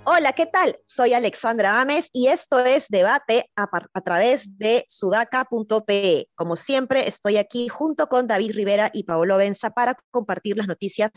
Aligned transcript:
Hola, 0.09 0.31
¿qué 0.31 0.45
tal? 0.45 0.79
Soy 0.85 1.13
Alexandra 1.13 1.81
Ames 1.81 2.09
y 2.13 2.27
esto 2.27 2.59
es 2.59 2.87
Debate 2.87 3.51
a, 3.57 3.67
través 4.01 4.57
de 4.57 4.85
sudaca.pe. 4.87 6.29
Como 6.33 6.55
siempre, 6.55 7.09
estoy 7.09 7.35
aquí 7.35 7.67
junto 7.67 8.07
con 8.07 8.25
David 8.25 8.53
Rivera 8.55 8.89
y 8.93 9.03
Paolo 9.03 9.35
Benza 9.35 9.71
para 9.71 9.97
compartir 10.09 10.55
las 10.55 10.65
noticias 10.65 11.11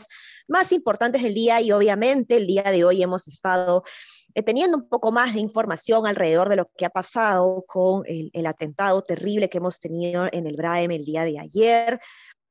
más 0.49 0.73
importantes 0.73 1.23
del 1.23 1.33
día 1.33 1.61
y 1.61 1.71
obviamente 1.71 2.35
el 2.35 2.47
día 2.47 2.63
de 2.63 2.83
hoy 2.83 3.01
hemos 3.01 3.29
estado 3.29 3.83
eh, 4.35 4.43
teniendo 4.43 4.79
un 4.79 4.89
poco 4.89 5.13
más 5.13 5.35
de 5.35 5.39
información 5.39 6.05
alrededor 6.05 6.49
de 6.49 6.57
lo 6.57 6.69
que 6.75 6.85
ha 6.85 6.89
pasado 6.89 7.63
con 7.65 8.03
el, 8.05 8.45
atentado 8.45 9.01
terrible 9.03 9.49
que 9.49 9.59
hemos 9.59 9.79
tenido 9.79 10.27
en 10.33 10.47
el 10.47 10.57
BRAEM 10.57 10.91
el 10.91 11.05
día 11.05 11.23
de 11.23 11.39
ayer. 11.39 12.01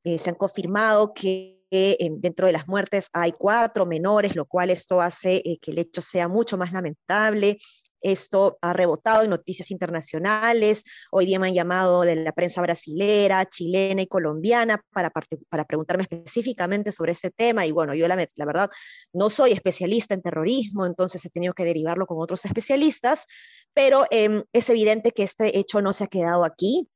Eh, 0.04 0.16
se 0.16 0.30
han 0.30 0.36
confirmado 0.36 1.12
que 1.12 1.59
dentro 1.70 2.46
de 2.46 2.52
las 2.52 2.66
muertes 2.68 3.08
hay 3.12 3.32
cuatro 3.32 3.86
menores, 3.86 4.36
lo 4.36 4.46
cual 4.46 4.70
esto 4.70 5.00
hace 5.00 5.36
eh, 5.36 5.58
que 5.60 5.70
el 5.70 5.78
hecho 5.78 6.00
sea 6.00 6.28
mucho 6.28 6.58
más 6.58 6.72
lamentable. 6.72 7.58
Esto 8.00 8.58
ha 8.62 8.72
rebotado 8.72 9.24
en 9.24 9.30
noticias 9.30 9.70
internacionales. 9.70 10.84
Hoy 11.10 11.26
día 11.26 11.38
me 11.38 11.48
han 11.48 11.54
llamado 11.54 12.00
de 12.00 12.16
la 12.16 12.32
prensa 12.32 12.62
brasilera, 12.62 13.44
chilena 13.44 14.02
y 14.02 14.06
colombiana 14.06 14.82
para, 14.92 15.10
para 15.10 15.64
preguntarme 15.64 16.04
específicamente 16.04 16.92
sobre 16.92 17.12
este 17.12 17.30
tema. 17.30 17.66
Y 17.66 17.72
bueno, 17.72 17.94
yo 17.94 18.08
la, 18.08 18.16
verdad 18.16 18.70
no 19.12 19.28
soy 19.28 19.52
especialista 19.52 20.14
en 20.14 20.22
terrorismo, 20.22 20.86
entonces 20.86 21.24
he 21.24 21.30
tenido 21.30 21.52
que 21.52 21.64
derivarlo 21.64 22.06
con 22.06 22.20
otros 22.20 22.44
especialistas, 22.46 23.26
pero 23.74 24.04
em, 24.10 24.44
es 24.52 24.70
evidente 24.70 25.12
que 25.12 25.22
este 25.22 25.58
hecho 25.58 25.82
no 25.82 25.92
se 25.92 26.04
ha 26.04 26.08
quedado 26.08 26.44
aquí, 26.44 26.88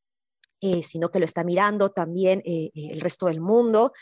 eh, 0.63 0.83
sino 0.83 1.11
que 1.11 1.19
lo 1.19 1.27
está 1.27 1.45
mirando 1.45 1.91
también 1.91 2.41
eh, 2.47 2.71
el 2.75 3.01
resto 3.03 3.27
del 3.27 3.41
mundo. 3.43 3.93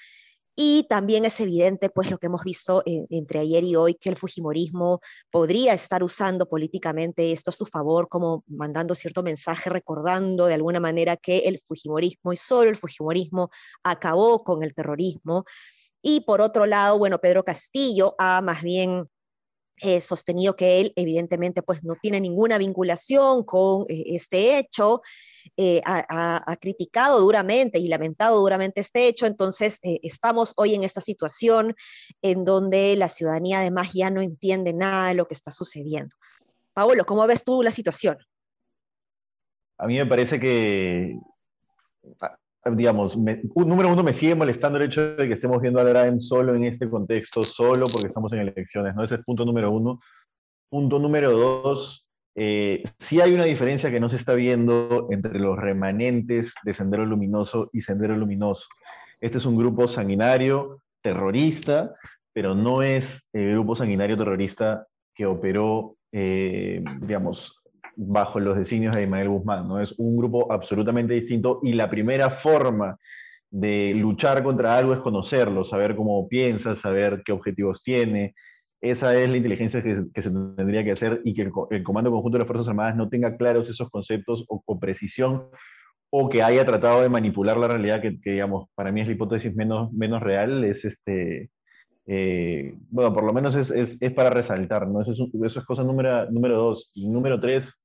Y 0.54 0.86
también 0.88 1.24
es 1.24 1.40
evidente, 1.40 1.88
pues, 1.88 2.10
lo 2.10 2.18
que 2.18 2.26
hemos 2.26 2.44
visto 2.44 2.82
entre 2.84 3.40
ayer 3.40 3.64
y 3.64 3.74
hoy, 3.74 3.94
que 3.94 4.10
el 4.10 4.16
Fujimorismo 4.16 5.00
podría 5.30 5.72
estar 5.72 6.02
usando 6.02 6.46
políticamente 6.46 7.32
esto 7.32 7.50
a 7.50 7.54
su 7.54 7.64
favor, 7.64 8.08
como 8.08 8.44
mandando 8.46 8.94
cierto 8.94 9.22
mensaje, 9.22 9.70
recordando 9.70 10.46
de 10.46 10.54
alguna 10.54 10.80
manera 10.80 11.16
que 11.16 11.38
el 11.38 11.60
Fujimorismo 11.66 12.32
y 12.32 12.36
solo 12.36 12.68
el 12.68 12.76
Fujimorismo 12.76 13.50
acabó 13.82 14.44
con 14.44 14.62
el 14.62 14.74
terrorismo. 14.74 15.44
Y 16.02 16.20
por 16.22 16.40
otro 16.40 16.66
lado, 16.66 16.98
bueno, 16.98 17.18
Pedro 17.18 17.44
Castillo 17.44 18.14
ha 18.18 18.42
más 18.42 18.62
bien 18.62 19.08
eh, 19.82 20.00
sostenido 20.00 20.56
que 20.56 20.80
él 20.80 20.92
evidentemente 20.96 21.62
pues 21.62 21.84
no 21.84 21.94
tiene 21.94 22.20
ninguna 22.20 22.58
vinculación 22.58 23.44
con 23.44 23.84
eh, 23.88 24.04
este 24.06 24.58
hecho 24.58 25.02
eh, 25.56 25.82
ha, 25.84 26.56
criticado 26.60 27.20
duramente 27.20 27.78
y 27.78 27.88
lamentado 27.88 28.38
duramente 28.38 28.80
este 28.80 29.08
hecho. 29.08 29.26
Entonces, 29.26 29.80
eh, 29.82 29.98
estamos 30.02 30.52
hoy 30.56 30.74
en 30.74 30.84
esta 30.84 31.00
situación 31.00 31.74
en 32.22 32.44
donde 32.44 32.96
la 32.96 33.08
ciudadanía 33.08 33.60
además 33.60 33.90
ya 33.92 34.10
no 34.10 34.22
entiende 34.22 34.72
nada 34.72 35.08
de 35.08 35.14
lo 35.14 35.26
que 35.26 35.34
está 35.34 35.50
sucediendo. 35.50 36.14
Paolo, 36.72 37.04
¿cómo 37.04 37.26
ves 37.26 37.44
tú 37.44 37.62
la 37.62 37.70
situación? 37.70 38.18
A 39.78 39.86
mí 39.86 39.96
me 39.96 40.06
parece 40.06 40.38
que, 40.38 41.18
digamos, 42.64 43.16
número 43.16 43.92
uno, 43.92 44.02
me 44.02 44.14
sigue 44.14 44.34
molestando 44.34 44.78
el 44.78 44.84
hecho 44.84 45.16
de 45.16 45.26
que 45.26 45.34
estemos 45.34 45.60
viendo 45.60 45.80
a 45.80 45.84
Draem 45.84 46.20
solo 46.20 46.54
en 46.54 46.64
este 46.64 46.88
contexto, 46.88 47.42
solo 47.42 47.86
porque 47.92 48.08
estamos 48.08 48.32
en 48.32 48.40
elecciones, 48.40 48.94
¿no? 48.94 49.02
Ese 49.02 49.16
es 49.16 49.24
punto 49.24 49.44
número 49.44 49.70
uno. 49.70 50.00
Punto 50.70 50.98
número 50.98 51.32
dos, 51.32 52.06
eh, 52.34 52.82
sí 52.98 53.20
hay 53.20 53.34
una 53.34 53.44
diferencia 53.44 53.90
que 53.90 54.00
no 54.00 54.08
se 54.08 54.16
está 54.16 54.34
viendo 54.34 55.08
entre 55.10 55.38
los 55.38 55.58
remanentes 55.58 56.54
de 56.62 56.72
Sendero 56.72 57.04
Luminoso 57.04 57.68
y 57.72 57.80
Sendero 57.80 58.16
Luminoso. 58.16 58.66
Este 59.20 59.38
es 59.38 59.44
un 59.44 59.56
grupo 59.56 59.86
sanguinario 59.86 60.78
terrorista, 61.02 61.94
pero 62.32 62.54
no 62.54 62.82
es 62.82 63.26
el 63.32 63.52
grupo 63.52 63.76
sanguinario 63.76 64.16
terrorista 64.16 64.86
que 65.14 65.26
operó, 65.26 65.96
eh, 66.12 66.82
digamos, 67.00 67.61
bajo 68.06 68.40
los 68.40 68.56
designios 68.56 68.94
de 68.94 69.02
Ismael 69.02 69.28
Guzmán. 69.28 69.68
¿no? 69.68 69.80
Es 69.80 69.92
un 69.98 70.16
grupo 70.16 70.50
absolutamente 70.52 71.14
distinto 71.14 71.60
y 71.62 71.72
la 71.72 71.90
primera 71.90 72.30
forma 72.30 72.96
de 73.50 73.92
luchar 73.94 74.42
contra 74.42 74.76
algo 74.76 74.94
es 74.94 75.00
conocerlo, 75.00 75.64
saber 75.64 75.94
cómo 75.94 76.26
piensa, 76.28 76.74
saber 76.74 77.22
qué 77.24 77.32
objetivos 77.32 77.82
tiene, 77.82 78.34
esa 78.82 79.16
es 79.16 79.30
la 79.30 79.36
inteligencia 79.36 79.80
que, 79.80 79.94
se 79.94 80.30
tendría 80.30 80.82
que 80.82 80.90
hacer 80.90 81.20
y 81.24 81.34
que 81.34 81.42
el, 81.70 81.82
Comando 81.84 82.10
Conjunto 82.10 82.36
de 82.36 82.40
las 82.40 82.48
Fuerzas 82.48 82.68
Armadas 82.68 82.96
no 82.96 83.08
tenga 83.08 83.36
claros 83.36 83.70
esos 83.70 83.88
conceptos 83.88 84.44
o 84.48 84.60
con 84.60 84.80
precisión 84.80 85.48
o 86.10 86.28
que 86.28 86.42
haya 86.42 86.66
tratado 86.66 87.00
de 87.00 87.08
manipular 87.08 87.56
la 87.56 87.68
realidad, 87.68 88.02
que, 88.02 88.18
digamos, 88.24 88.68
para 88.74 88.90
mí 88.90 89.00
es 89.00 89.06
la 89.06 89.14
hipótesis 89.14 89.54
menos, 89.54 89.92
menos 89.92 90.20
real, 90.20 90.64
es 90.64 90.84
este, 90.84 91.50
eh, 92.06 92.74
bueno, 92.90 93.14
por 93.14 93.22
lo 93.22 93.32
menos 93.32 93.54
es, 93.54 93.70
es, 93.70 93.96
es 94.00 94.12
para 94.12 94.30
resaltar, 94.30 94.88
¿no? 94.88 95.00
Eso 95.00 95.12
es, 95.12 95.20
eso 95.20 95.60
es 95.60 95.64
cosa 95.64 95.84
número, 95.84 96.28
número 96.30 96.58
dos. 96.58 96.90
Y 96.94 97.08
número 97.08 97.38
tres, 97.38 97.81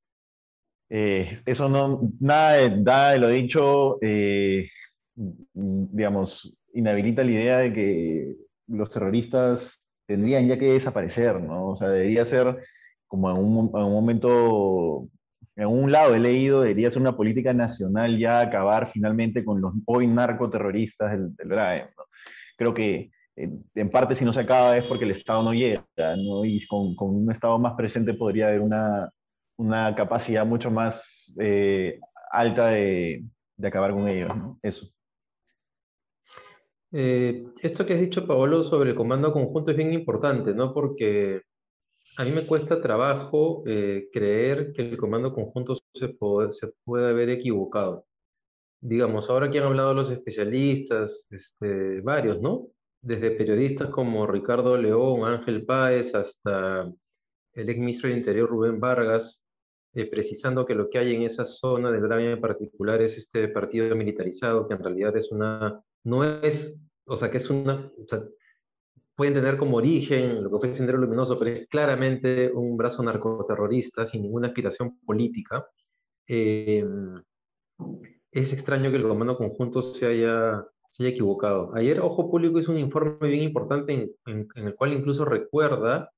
eh, 0.90 1.42
eso 1.46 1.68
no, 1.70 2.12
nada 2.20 2.54
de, 2.54 2.70
nada 2.78 3.12
de 3.12 3.20
lo 3.20 3.30
dicho, 3.30 3.98
eh, 4.02 4.70
digamos, 5.16 6.56
inhabilita 6.74 7.24
la 7.24 7.32
idea 7.32 7.58
de 7.60 7.74
que 7.74 8.36
los 8.68 8.90
terroristas 8.90 9.82
tendrían 10.06 10.48
ya 10.48 10.58
que 10.58 10.74
desaparecer, 10.74 11.42
¿no? 11.42 11.70
O 11.70 11.76
sea, 11.76 11.90
debería 11.90 12.26
ser 12.26 12.64
como 13.08 13.32
en 13.32 13.38
un, 13.38 13.72
momento, 13.72 15.08
en 15.56 15.68
un 15.68 15.92
lado 15.92 16.16
he 16.16 16.20
leído, 16.20 16.62
debería 16.62 16.92
ser 16.92 17.02
una 17.02 17.18
política 17.18 17.54
nacional 17.54 18.18
ya 18.18 18.40
acabar 18.40 18.92
finalmente 18.92 19.44
con 19.44 19.62
los 19.62 19.74
hoy 19.86 20.08
narcoterroristas 20.08 21.12
del, 21.12 21.36
del 21.36 21.50
¿no? 21.50 22.04
Creo 22.58 22.74
que 22.74 23.12
en 23.36 23.92
parte 23.92 24.16
si 24.16 24.26
no 24.26 24.34
se 24.34 24.40
acaba 24.40 24.76
es 24.76 24.84
porque 24.86 25.06
el 25.06 25.12
Estado 25.12 25.44
no 25.44 25.54
llega, 25.54 25.86
¿no? 25.96 26.44
Y 26.44 26.66
con, 26.66 26.96
con 26.96 27.16
un 27.16 27.32
Estado 27.32 27.60
más 27.60 27.74
presente 27.76 28.14
podría 28.14 28.48
haber 28.48 28.62
una, 28.62 29.12
una 29.58 29.94
capacidad 29.96 30.46
mucho 30.46 30.72
más 30.72 31.36
eh, 31.40 32.00
alta 32.32 32.68
de, 32.68 33.24
de, 33.56 33.68
acabar 33.68 33.92
con 33.92 34.08
ellos, 34.08 34.36
¿no? 34.36 34.60
Eso. 34.62 34.88
Eh, 36.92 37.44
esto 37.62 37.86
que 37.86 37.94
has 37.94 38.00
dicho, 38.00 38.26
Paolo, 38.26 38.64
sobre 38.64 38.92
el 38.92 38.96
comando 38.96 39.34
conjunto 39.34 39.72
es 39.72 39.78
bien 39.78 39.94
importante, 39.94 40.54
¿no? 40.54 40.74
Porque 40.74 41.42
a 42.18 42.24
mí 42.24 42.32
me 42.32 42.48
cuesta 42.48 42.82
trabajo 42.82 43.64
eh, 43.68 44.10
creer 44.12 44.74
que 44.74 44.82
el 44.84 44.98
comando 44.98 45.34
conjunto 45.34 45.78
se 45.94 46.10
puede, 46.10 46.54
se 46.54 46.70
puede 46.84 47.10
haber 47.10 47.30
equivocado. 47.30 48.06
Digamos, 48.82 49.30
ahora 49.30 49.52
que 49.52 49.60
han 49.60 49.66
hablado 49.66 49.94
los 49.94 50.10
especialistas, 50.12 51.28
este, 51.32 52.02
varios, 52.02 52.42
¿no? 52.42 52.68
Desde 53.02 53.32
periodistas 53.32 53.90
como 53.90 54.28
Ricardo 54.28 54.78
León, 54.78 55.26
Ángel 55.26 55.66
Páez, 55.66 56.16
hasta 56.16 56.92
el 57.54 57.70
ex 57.70 57.80
ministro 57.80 58.10
del 58.10 58.20
Interior 58.20 58.50
Rubén 58.50 58.80
Vargas, 58.80 59.44
eh, 59.98 60.06
precisando 60.06 60.66
que 60.66 60.76
lo 60.76 60.90
que 60.90 61.00
hay 61.00 61.16
en 61.16 61.24
esa 61.24 61.46
zona 61.46 61.92
del 61.92 62.02
Gran 62.02 62.22
en 62.22 62.40
particular 62.40 63.02
es 63.02 63.18
este 63.18 63.48
partido 63.48 63.96
militarizado, 63.96 64.68
que 64.68 64.76
en 64.76 64.84
realidad 64.84 65.16
es 65.18 65.32
una 65.32 65.82
no 66.04 66.24
es, 66.24 66.80
o 67.06 67.16
sea, 67.16 67.30
que 67.30 67.38
es 67.38 67.50
una, 67.50 67.92
pueden 69.16 69.34
tener 69.34 69.58
como 69.58 69.78
origen 69.78 70.44
lo 70.44 70.50
que 70.52 70.60
fue 70.60 70.76
Sendero 70.76 71.00
Luminoso, 71.00 71.38
pero 71.38 71.52
es 71.52 71.68
claramente 71.68 72.52
un 72.54 72.78
brazo 72.78 73.04
narcoterrorista 73.04 74.06
sin 74.06 74.22
ninguna 74.22 74.48
aspiración 74.48 75.00
política. 75.06 75.68
Eh, 76.28 76.86
es 78.32 78.54
extraño 78.54 78.92
que 78.92 78.98
el 78.98 79.08
comando 79.08 79.38
conjunto 79.38 79.82
se 79.82 80.06
haya, 80.06 80.64
se 80.90 81.04
haya 81.04 81.14
equivocado. 81.14 81.76
Ayer 81.76 82.00
Ojo 82.00 82.30
Público 82.30 82.60
hizo 82.60 82.72
un 82.72 82.78
informe 82.78 83.28
bien 83.28 83.44
importante 83.44 84.16
en, 84.26 84.48
el 84.56 84.76
cual 84.76 84.94
incluso 84.94 85.26
recuerda 85.26 86.12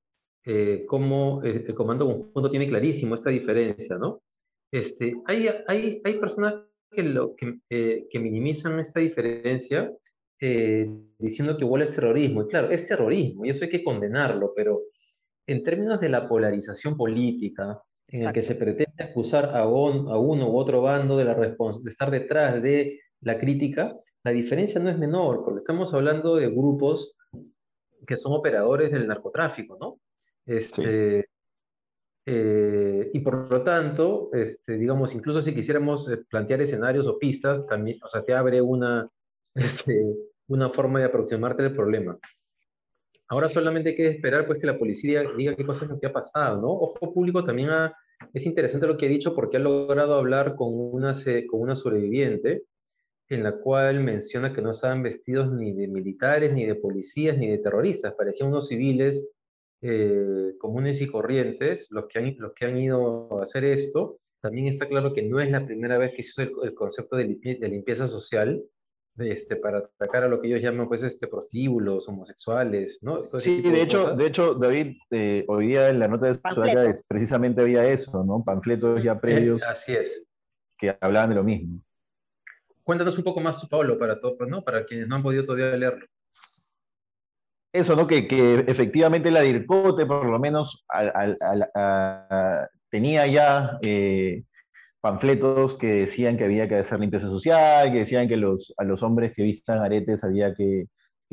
eh, 0.44 0.84
cómo 0.86 1.42
el, 1.42 1.74
comando 1.74 2.06
conjunto 2.06 2.50
tiene 2.50 2.68
clarísimo 2.68 3.14
esta 3.14 3.30
diferencia, 3.30 3.96
¿no? 3.98 4.22
Este, 4.72 5.14
hay, 5.26 5.48
hay, 5.66 6.00
hay 6.04 6.18
personas 6.18 6.54
que, 6.90 7.02
lo, 7.02 7.34
que, 7.36 7.58
eh, 7.68 8.06
que 8.10 8.18
minimizan 8.18 8.78
esta 8.78 9.00
diferencia 9.00 9.92
eh, 10.40 10.88
diciendo 11.18 11.56
que 11.56 11.64
igual 11.64 11.82
es 11.82 11.92
terrorismo. 11.92 12.42
Y 12.42 12.48
claro, 12.48 12.70
es 12.70 12.86
terrorismo 12.86 13.44
y 13.44 13.50
eso 13.50 13.64
hay 13.64 13.70
que 13.70 13.84
condenarlo, 13.84 14.52
pero 14.54 14.82
en 15.46 15.62
términos 15.62 16.00
de 16.00 16.08
la 16.08 16.28
polarización 16.28 16.96
política, 16.96 17.82
en 18.08 18.26
el 18.26 18.32
que 18.32 18.42
se 18.42 18.54
pretende 18.54 19.04
acusar 19.04 19.46
a, 19.46 19.60
a 19.60 19.68
uno 19.68 20.50
u 20.50 20.56
otro 20.56 20.82
bando 20.82 21.16
de, 21.16 21.24
la 21.24 21.34
de 21.34 21.90
estar 21.90 22.10
detrás 22.10 22.62
de 22.62 23.00
la 23.20 23.38
crítica, 23.38 23.96
la 24.24 24.32
diferencia 24.32 24.80
no 24.80 24.90
es 24.90 24.98
menor, 24.98 25.44
porque 25.44 25.60
estamos 25.60 25.92
hablando 25.94 26.36
de 26.36 26.48
grupos 26.48 27.14
que 28.06 28.16
son 28.16 28.32
operadores 28.32 28.90
del 28.90 29.06
narcotráfico, 29.06 29.76
¿no? 29.80 29.98
Este, 30.46 31.28
eh, 32.26 33.10
y 33.12 33.20
por 33.20 33.50
lo 33.52 33.62
tanto, 33.62 34.30
este, 34.32 34.78
digamos, 34.78 35.14
incluso 35.14 35.40
si 35.40 35.54
quisiéramos 35.54 36.08
eh, 36.10 36.18
plantear 36.28 36.60
escenarios 36.60 37.06
o 37.06 37.18
pistas, 37.18 37.66
también, 37.66 37.98
o 38.02 38.08
sea, 38.08 38.22
te 38.22 38.34
abre 38.34 38.60
una, 38.60 39.08
este, 39.54 40.04
una 40.48 40.70
forma 40.70 40.98
de 41.00 41.06
aproximarte 41.06 41.64
al 41.64 41.74
problema. 41.74 42.18
Ahora 43.28 43.48
solamente 43.48 43.90
hay 43.90 43.96
que 43.96 44.08
esperar 44.08 44.46
pues 44.46 44.58
que 44.58 44.66
la 44.66 44.78
policía 44.78 45.22
diga 45.36 45.54
qué 45.54 45.64
cosa 45.64 45.84
es 45.84 45.90
lo 45.90 46.00
que 46.00 46.08
ha 46.08 46.12
pasado, 46.12 46.60
¿no? 46.60 46.68
Ojo 46.68 47.14
Público 47.14 47.44
también 47.44 47.70
ha, 47.70 47.96
es 48.34 48.44
interesante 48.44 48.88
lo 48.88 48.96
que 48.96 49.06
ha 49.06 49.08
dicho 49.08 49.34
porque 49.34 49.56
ha 49.56 49.60
logrado 49.60 50.14
hablar 50.14 50.56
con 50.56 50.68
una, 50.72 51.12
con 51.48 51.60
una 51.60 51.76
sobreviviente 51.76 52.64
en 53.28 53.44
la 53.44 53.52
cual 53.58 54.00
menciona 54.00 54.52
que 54.52 54.60
no 54.60 54.72
estaban 54.72 55.04
vestidos 55.04 55.52
ni 55.52 55.72
de 55.72 55.86
militares, 55.86 56.52
ni 56.52 56.66
de 56.66 56.74
policías, 56.74 57.38
ni 57.38 57.48
de 57.48 57.58
terroristas, 57.58 58.14
parecían 58.14 58.48
unos 58.48 58.66
civiles 58.66 59.28
eh, 59.82 60.54
comunes 60.58 61.00
y 61.00 61.06
corrientes 61.06 61.86
los 61.90 62.06
que, 62.06 62.18
han, 62.18 62.36
los 62.38 62.52
que 62.52 62.66
han 62.66 62.78
ido 62.78 63.38
a 63.38 63.42
hacer 63.42 63.64
esto. 63.64 64.18
También 64.40 64.66
está 64.66 64.86
claro 64.86 65.12
que 65.12 65.22
no 65.22 65.40
es 65.40 65.50
la 65.50 65.64
primera 65.64 65.98
vez 65.98 66.12
que 66.14 66.22
se 66.22 66.42
usa 66.42 66.64
el, 66.64 66.74
concepto 66.74 67.16
de, 67.16 67.24
limpieza, 67.24 67.60
de 67.60 67.68
limpieza 67.68 68.06
social 68.06 68.62
este, 69.18 69.56
para 69.56 69.78
atacar 69.78 70.24
a 70.24 70.28
lo 70.28 70.40
que 70.40 70.48
ellos 70.48 70.62
llaman 70.62 70.88
pues, 70.88 71.02
este, 71.02 71.26
prostíbulos, 71.26 72.08
homosexuales, 72.08 72.98
¿no? 73.02 73.28
sí, 73.38 73.60
de, 73.60 73.82
hecho, 73.82 74.14
de 74.14 74.26
hecho, 74.26 74.54
David, 74.54 74.96
eh, 75.10 75.44
hoy 75.48 75.68
día 75.68 75.88
en 75.88 75.98
la 75.98 76.08
nota 76.08 76.26
de 76.26 76.34
Sudaca 76.34 76.92
precisamente 77.06 77.60
había 77.60 77.86
eso, 77.86 78.24
¿no? 78.24 78.42
Panfletos 78.44 79.02
ya 79.02 79.20
previos. 79.20 79.62
así 79.62 79.94
es. 79.94 80.24
Que 80.78 80.96
hablaban 81.00 81.30
de 81.30 81.36
lo 81.36 81.44
mismo. 81.44 81.80
Cuéntanos 82.82 83.18
un 83.18 83.24
poco 83.24 83.40
más 83.40 83.60
tú, 83.60 83.68
Pablo, 83.68 83.98
para, 83.98 84.18
todo, 84.18 84.36
¿no? 84.46 84.62
para 84.62 84.84
quienes 84.84 85.06
no 85.06 85.16
han 85.16 85.22
podido 85.22 85.44
todavía 85.44 85.76
leerlo. 85.76 86.06
Eso, 87.72 87.94
¿no? 87.94 88.06
Que, 88.06 88.26
que 88.26 88.64
efectivamente 88.66 89.30
la 89.30 89.42
DIRCOTE, 89.42 90.04
por 90.06 90.26
lo 90.26 90.38
menos, 90.40 90.84
tenía 92.90 93.26
ya 93.28 93.78
eh, 93.82 94.42
panfletos 95.00 95.76
que 95.76 95.86
decían 95.86 96.36
que 96.36 96.44
había 96.44 96.68
que 96.68 96.76
hacer 96.76 96.98
limpieza 97.00 97.28
social, 97.28 97.92
que 97.92 98.00
decían 98.00 98.28
que 98.28 98.36
los, 98.36 98.74
a 98.76 98.84
los 98.84 99.02
hombres 99.04 99.32
que 99.34 99.44
vistan 99.44 99.78
aretes 99.78 100.24
había 100.24 100.54
que, 100.54 100.86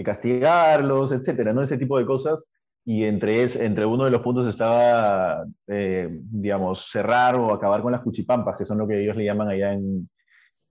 castigarlos, 0.05 1.11
etcétera, 1.11 1.53
¿no? 1.53 1.63
Ese 1.63 1.77
tipo 1.77 1.97
de 1.97 2.05
cosas. 2.05 2.45
Y 2.85 3.03
entre, 3.05 3.43
es, 3.43 3.55
entre 3.55 3.85
uno 3.85 4.05
de 4.05 4.11
los 4.11 4.21
puntos 4.21 4.47
estaba, 4.47 5.43
eh, 5.67 6.07
digamos, 6.11 6.87
cerrar 6.91 7.35
o 7.37 7.51
acabar 7.51 7.81
con 7.81 7.91
las 7.91 8.01
cuchipampas, 8.01 8.57
que 8.57 8.65
son 8.65 8.77
lo 8.77 8.87
que 8.87 9.01
ellos 9.01 9.15
le 9.17 9.25
llaman 9.25 9.49
allá 9.49 9.73
en, 9.73 10.09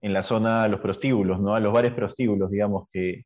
en 0.01 0.13
la 0.13 0.23
zona, 0.23 0.67
los 0.69 0.79
prostíbulos, 0.79 1.39
¿no? 1.41 1.55
A 1.55 1.59
los 1.59 1.73
bares 1.73 1.93
prostíbulos, 1.93 2.49
digamos, 2.51 2.87
que, 2.91 3.25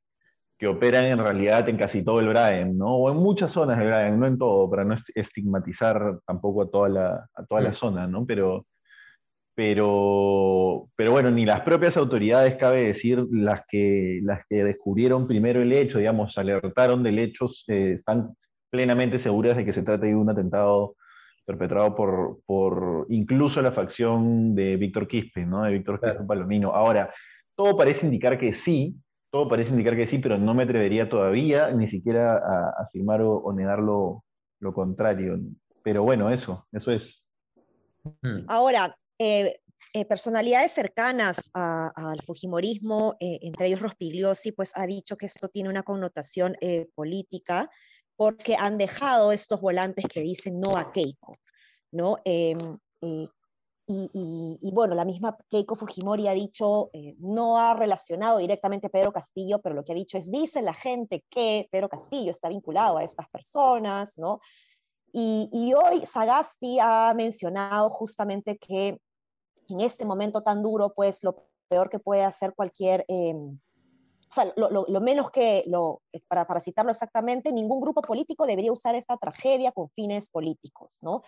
que 0.62 0.68
operan 0.68 1.06
en 1.06 1.18
realidad 1.18 1.68
en 1.69 1.75
casi 1.75 2.04
todo 2.04 2.19
el 2.19 2.28
Braen, 2.28 2.78
¿no? 2.78 2.96
O 2.96 3.10
en 3.10 3.18
muchas 3.18 3.50
zonas 3.50 3.80
del 3.80 3.88
Braen, 3.88 4.19
no 4.19 4.28
en 4.28 4.38
todo, 4.38 4.69
para 4.69 4.84
no 4.84 4.94
estigmatizar 5.16 6.19
tampoco 6.24 6.62
a 6.62 6.69
toda 6.69 6.88
la, 6.88 7.28
a 7.34 7.46
toda 7.48 7.62
la 7.62 7.69
mm. 7.69 7.74
zona, 7.74 8.06
¿no? 8.06 8.28
Pero, 8.28 8.68
pero, 9.56 10.88
pero 10.96 11.13
bueno, 11.13 11.31
ni 11.31 11.48
las 11.48 11.62
propias 11.62 11.98
autoridades, 11.98 12.58
cabe 12.58 12.84
decir, 12.84 13.25
las 13.31 13.63
que, 13.68 14.19
las 14.22 14.46
que 14.48 14.63
descubrieron 14.63 15.28
primero 15.28 15.63
el 15.63 15.74
hecho, 15.74 15.98
digamos, 15.98 16.38
alertaron 16.38 17.02
del 17.02 17.18
hecho, 17.18 17.48
eh, 17.68 17.94
están 17.94 18.36
plenamente 18.69 19.18
seguras 19.18 19.58
de 19.58 19.66
que 19.66 19.74
se 19.74 19.81
trata 19.81 20.06
de 20.06 20.16
un 20.16 20.30
atentado 20.30 20.96
perpetrado 21.44 21.96
por, 21.96 22.38
por 22.46 23.08
incluso 23.10 23.63
la 23.63 23.72
facción 23.72 24.54
de 24.54 24.78
Víctor 24.78 25.08
Quispe, 25.08 25.44
¿no? 25.44 25.63
De 25.63 25.72
Víctor 25.72 26.00
Quispe 26.00 26.24
Palomino. 26.24 26.69
Ahora, 26.69 27.12
todo 27.56 27.75
parece 27.75 28.06
indicar 28.06 28.38
que 28.38 28.54
sí, 28.54 28.96
todo 29.31 29.48
parece 29.48 29.72
indicar 29.72 29.95
que 29.95 30.06
sí, 30.06 30.19
pero 30.19 30.38
no 30.38 30.54
me 30.54 30.63
atrevería 30.63 31.10
todavía 31.10 31.72
ni 31.72 31.88
siquiera 31.88 32.36
a, 32.36 32.83
afirmar 32.83 33.22
o, 33.22 33.51
negar 33.54 33.80
lo, 33.80 34.24
contrario. 34.74 35.39
Pero 35.83 36.04
bueno, 36.04 36.30
eso, 36.30 36.68
eso 36.72 36.92
es. 36.92 37.24
Hmm. 38.22 38.45
Ahora, 38.48 38.95
eh, 39.18 39.62
eh, 39.94 40.06
personalidades 40.06 40.74
cercanas 40.74 41.50
al 41.54 42.22
Fujimorismo, 42.25 43.16
eh, 43.19 43.39
entre 43.42 43.68
ellos 43.68 43.80
Rospigliosi, 43.80 44.51
pues 44.51 44.74
ha 44.75 44.86
dicho 44.86 45.16
que 45.16 45.28
esto 45.28 45.48
tiene 45.48 45.69
una 45.69 45.84
connotación 45.84 46.56
política 46.94 47.69
porque 48.18 48.56
han 48.60 48.77
dejado 48.77 49.31
estos 49.31 49.62
volantes 49.62 50.06
que 50.07 50.22
dicen 50.22 50.60
no 50.60 50.77
a 50.77 50.92
Keiko, 50.92 51.38
¿no? 51.92 52.18
Em, 53.91 54.57
y, 54.61 54.71
bueno, 54.73 54.95
la 54.95 55.05
misma 55.05 55.38
Keiko 55.49 55.75
Fujimori 55.75 56.27
ha 56.27 56.33
dicho, 56.33 56.89
eh, 56.93 57.15
no 57.19 57.57
ha 57.57 57.73
relacionado 57.73 58.38
directamente 58.38 58.88
a 58.88 58.89
Pedro 58.89 59.11
Castillo, 59.11 59.59
pero 59.59 59.75
lo 59.75 59.83
que 59.83 59.91
ha 59.91 59.95
dicho 59.95 60.17
es, 60.17 60.31
dice 60.31 60.61
la 60.61 60.73
gente 60.73 61.25
que 61.29 61.67
Pedro 61.71 61.89
Castillo 61.89 62.31
está 62.31 62.49
vinculado 62.49 62.97
a 62.97 63.03
estas 63.03 63.27
personas, 63.29 64.17
¿no? 64.17 64.39
Y, 65.13 65.73
hoy 65.73 66.05
Sagasti 66.05 66.79
ha 66.79 67.13
mencionado 67.13 67.89
justamente 67.89 68.57
que 68.57 68.97
en 69.67 69.81
este 69.81 70.05
momento 70.05 70.41
tan 70.41 70.61
duro, 70.61 70.93
pues 70.93 71.21
lo 71.23 71.47
peor 71.67 71.89
que 71.89 71.99
puede 71.99 72.23
hacer 72.23 72.53
cualquier 72.55 73.03
em, 73.09 73.59
o 74.29 74.33
sea, 74.33 74.53
lo, 74.55 75.01
menos 75.01 75.29
que, 75.31 75.65
lo, 75.67 76.01
eh, 76.13 76.21
para, 76.29 76.47
para, 76.47 76.61
citarlo 76.61 76.91
exactamente, 76.91 77.51
ningún 77.51 77.81
grupo 77.81 78.01
político 78.01 78.45
debería 78.45 78.71
usar 78.71 78.95
esta 78.95 79.17
tragedia 79.17 79.73
con 79.73 79.89
fines 79.89 80.29
políticos, 80.29 80.99
¿no? 81.01 81.23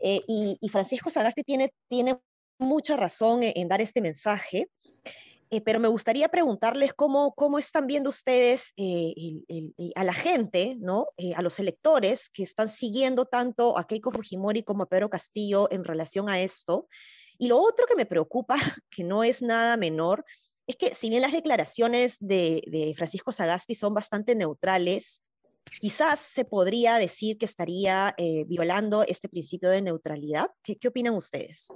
Eh, 0.00 0.22
y, 0.26 0.68
Francisco 0.68 1.10
Sagasti 1.10 1.42
tiene, 1.42 1.72
tiene 1.88 2.18
mucha 2.58 2.96
razón 2.96 3.40
en, 3.42 3.68
dar 3.68 3.80
este 3.80 4.00
mensaje, 4.00 4.68
eh, 5.50 5.60
pero 5.60 5.80
me 5.80 5.88
gustaría 5.88 6.28
preguntarles 6.28 6.92
cómo, 6.94 7.34
cómo 7.34 7.58
están 7.58 7.86
viendo 7.86 8.10
ustedes 8.10 8.72
a 9.94 10.04
la 10.04 10.14
gente, 10.14 10.76
¿no? 10.78 11.08
a 11.34 11.42
los 11.42 11.58
electores 11.58 12.30
que 12.30 12.44
están 12.44 12.68
siguiendo 12.68 13.26
tanto 13.26 13.76
a 13.76 13.86
Keiko 13.86 14.12
Fujimori 14.12 14.62
como 14.62 14.84
a 14.84 14.88
Pedro 14.88 15.10
Castillo 15.10 15.68
en 15.72 15.84
relación 15.84 16.28
a 16.28 16.40
esto. 16.40 16.86
Y 17.40 17.48
lo 17.48 17.58
otro 17.58 17.86
que 17.86 17.96
me 17.96 18.06
preocupa, 18.06 18.54
que 18.90 19.02
no 19.02 19.24
es 19.24 19.42
nada 19.42 19.76
menor, 19.78 20.24
es 20.66 20.76
que 20.76 20.94
si 20.94 21.08
bien 21.08 21.22
las 21.22 21.32
declaraciones 21.32 22.16
de, 22.20 22.94
Francisco 22.96 23.32
Sagasti 23.32 23.74
son 23.74 23.94
bastante 23.94 24.36
neutrales, 24.36 25.22
quizás 25.78 26.20
se 26.20 26.44
podría 26.44 26.96
decir 26.96 27.38
que 27.38 27.44
estaría 27.44 28.14
eh, 28.16 28.44
violando 28.46 29.04
este 29.06 29.28
principio 29.28 29.70
de 29.70 29.82
neutralidad. 29.82 30.50
¿Qué, 30.62 30.76
opinan 30.88 31.14
ustedes? 31.14 31.68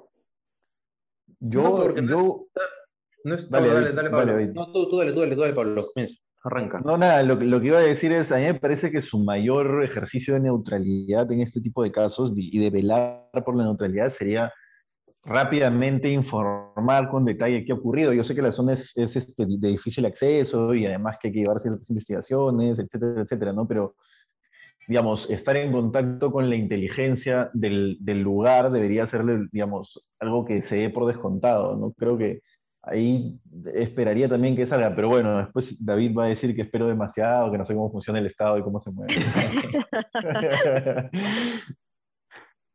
Yo, 1.40 1.94
no, 1.94 2.08
yo... 2.08 2.46
No 3.24 3.36
dale, 3.48 3.68
dale, 3.68 3.92
dale, 3.92 4.10
Pablo. 4.10 4.46
no, 4.52 4.72
tú, 4.72 4.90
tú, 4.90 4.98
dale, 4.98 5.12
tú, 5.12 5.20
dale, 5.20 5.36
dale, 5.36 5.54
Pablo. 5.54 5.86
Arranca. 6.42 6.80
No, 6.80 6.98
nada, 6.98 7.22
lo, 7.22 7.36
lo, 7.36 7.58
que 7.58 7.68
iba 7.68 7.78
a 7.78 7.82
decir 7.82 8.12
es, 8.12 8.30
a 8.30 8.36
mí 8.36 8.42
me 8.42 8.54
parece 8.54 8.90
que 8.90 9.00
su 9.00 9.18
mayor 9.18 9.82
ejercicio 9.82 10.34
de 10.34 10.40
neutralidad 10.40 11.32
en 11.32 11.40
este 11.40 11.62
tipo 11.62 11.82
de 11.82 11.90
casos 11.90 12.34
y 12.36 12.58
de 12.58 12.68
velar 12.68 13.30
por 13.46 13.56
la 13.56 13.64
neutralidad 13.64 14.10
sería 14.10 14.52
rápidamente 15.24 16.08
informar 16.08 17.08
con 17.08 17.24
detalle 17.24 17.64
qué 17.64 17.72
ha 17.72 17.76
ocurrido. 17.76 18.12
Yo 18.12 18.22
sé 18.22 18.34
que 18.34 18.42
la 18.42 18.52
zona 18.52 18.74
es, 18.74 18.96
este, 18.96 19.46
de 19.46 19.68
difícil 19.68 20.04
acceso 20.04 20.74
y 20.74 20.86
además 20.86 21.16
que 21.20 21.28
hay 21.28 21.34
que 21.34 21.40
llevar 21.40 21.60
ciertas 21.60 21.88
investigaciones, 21.88 22.78
etcétera, 22.78 23.22
etcétera, 23.22 23.52
¿no? 23.52 23.66
Pero, 23.66 23.94
digamos, 24.86 25.30
estar 25.30 25.56
en 25.56 25.72
contacto 25.72 26.30
con 26.30 26.50
la 26.50 26.56
inteligencia 26.56 27.50
del, 27.54 27.98
lugar 28.04 28.70
debería 28.70 29.06
ser, 29.06 29.24
digamos, 29.50 30.04
algo 30.18 30.44
que 30.44 30.60
se 30.60 30.76
dé 30.76 30.90
por 30.90 31.06
descontado, 31.06 31.74
¿no? 31.76 31.92
Creo 31.92 32.18
que 32.18 32.42
ahí 32.82 33.40
esperaría 33.72 34.28
también 34.28 34.54
que 34.54 34.66
salga, 34.66 34.94
pero 34.94 35.08
bueno, 35.08 35.38
después 35.38 35.82
David 35.82 36.14
va 36.14 36.24
a 36.24 36.28
decir 36.28 36.54
que 36.54 36.62
espero 36.62 36.86
demasiado, 36.86 37.50
que 37.50 37.56
no 37.56 37.64
sé 37.64 37.74
cómo 37.74 37.90
funciona 37.90 38.18
el 38.18 38.26
Estado 38.26 38.58
y 38.58 38.62
cómo 38.62 38.78
se 38.78 38.90
mueve. 38.90 39.14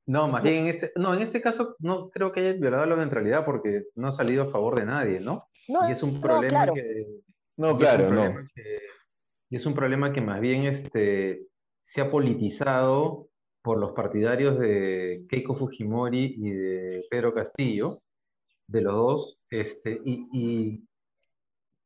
No, 0.09 0.27
más 0.27 0.41
bien 0.41 0.65
en 0.65 0.67
este, 0.69 0.91
no, 0.95 1.13
en 1.13 1.21
este 1.21 1.39
caso 1.39 1.75
no 1.77 2.09
creo 2.09 2.31
que 2.31 2.39
haya 2.39 2.53
violado 2.53 2.83
la 2.87 2.95
neutralidad 2.95 3.45
porque 3.45 3.83
no 3.93 4.07
ha 4.07 4.11
salido 4.11 4.41
a 4.41 4.49
favor 4.49 4.79
de 4.79 4.87
nadie, 4.87 5.19
¿no? 5.19 5.43
no 5.67 5.87
y 5.87 5.91
es 5.91 6.01
un 6.01 6.19
problema 6.19 6.65
que. 6.73 7.05
No, 7.57 7.77
claro, 7.77 8.09
no. 8.09 8.33
y 9.51 9.55
es 9.55 9.63
un 9.67 9.75
problema 9.75 10.11
que 10.11 10.19
más 10.19 10.41
bien 10.41 10.65
este, 10.65 11.45
se 11.85 12.01
ha 12.01 12.09
politizado 12.09 13.27
por 13.61 13.77
los 13.77 13.91
partidarios 13.91 14.57
de 14.57 15.27
Keiko 15.29 15.55
Fujimori 15.55 16.37
y 16.39 16.49
de 16.49 17.05
Pedro 17.11 17.31
Castillo, 17.31 17.99
de 18.65 18.81
los 18.81 18.93
dos, 18.93 19.39
este, 19.51 20.01
y, 20.05 20.25
y 20.33 20.87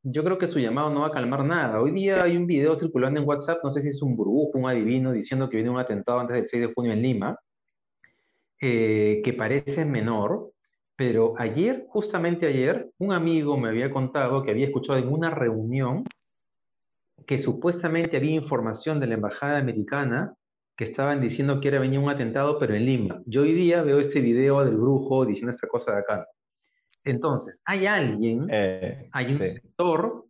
yo 0.02 0.24
creo 0.24 0.38
que 0.38 0.48
su 0.48 0.60
llamado 0.60 0.90
no 0.92 1.02
va 1.02 1.08
a 1.08 1.12
calmar 1.12 1.44
nada. 1.44 1.82
Hoy 1.82 1.92
día 1.92 2.24
hay 2.24 2.38
un 2.38 2.48
video 2.48 2.78
circulando 2.78 3.20
en 3.20 3.28
WhatsApp, 3.28 3.62
no 3.66 3.70
sé 3.70 3.82
si 3.82 3.90
es 3.90 4.02
un 4.02 4.16
brujo, 4.16 4.52
un 4.54 4.70
adivino, 4.70 5.12
diciendo 5.12 5.50
que 5.50 5.58
viene 5.58 5.72
un 5.72 5.80
atentado 5.80 6.22
antes 6.22 6.38
del 6.38 6.48
6 6.48 6.68
de 6.68 6.74
junio 6.74 6.94
en 6.94 7.02
Lima 7.02 7.38
eh, 8.66 9.22
que 9.26 9.34
parece 9.34 9.84
menor, 9.84 10.54
pero 10.96 11.34
ayer, 11.38 11.86
justamente 11.90 12.48
ayer, 12.48 12.90
un 12.98 13.12
amigo 13.12 13.58
me 13.58 13.68
había 13.68 13.92
contado 13.92 14.42
que 14.42 14.52
había 14.52 14.68
escuchado 14.68 15.00
en 15.00 15.12
una 15.12 15.32
reunión 15.32 16.06
que 17.28 17.40
supuestamente 17.40 18.16
había 18.16 18.36
información 18.36 19.02
de 19.02 19.08
la 19.08 19.16
embajada 19.16 19.58
americana 19.58 20.34
que 20.78 20.86
estaban 20.86 21.20
diciendo 21.20 21.60
que 21.60 21.68
era 21.68 21.80
venía 21.80 22.00
un 22.00 22.10
atentado, 22.10 22.58
pero 22.58 22.74
en 22.74 22.86
Lima. 22.86 23.22
Yo 23.26 23.42
hoy 23.42 23.52
día 23.52 23.84
veo 23.84 24.00
este 24.00 24.22
video 24.22 24.64
del 24.64 24.78
brujo 24.78 25.26
diciendo 25.26 25.52
esta 25.52 25.68
cosa 25.68 25.92
de 25.92 26.00
acá. 26.00 26.26
Entonces, 27.04 27.62
hay 27.66 27.86
alguien, 27.86 28.48
eh, 28.50 29.10
hay 29.12 29.34
un 29.34 29.40
sector 29.40 30.26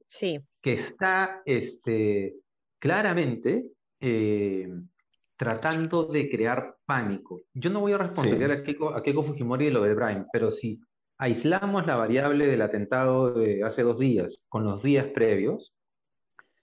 que 0.60 0.74
está 0.74 1.44
este, 1.46 2.34
claramente 2.80 3.68
eh, 4.00 4.70
tratando 5.44 6.06
de 6.06 6.30
crear 6.30 6.78
pánico. 6.86 7.42
Yo 7.54 7.70
no 7.70 7.82
voy 7.82 7.92
a 7.92 7.98
responder 7.98 8.50
a, 8.50 8.64
Keiko, 8.64 9.24
Fujimori 9.24 9.66
de 9.66 9.72
lo 9.72 9.84
de 9.84 9.94
Brian, 9.94 10.26
pero 10.32 10.52
si 10.52 10.80
aislamos 11.18 11.86
la 11.86 11.98
variable 11.98 12.48
del 12.48 12.62
atentado 12.62 13.34
de 13.34 13.62
hace 13.62 13.84
dos 13.84 14.00
días 14.00 14.46
con 14.48 14.64
los 14.64 14.82
días 14.82 15.08
previos, 15.08 15.76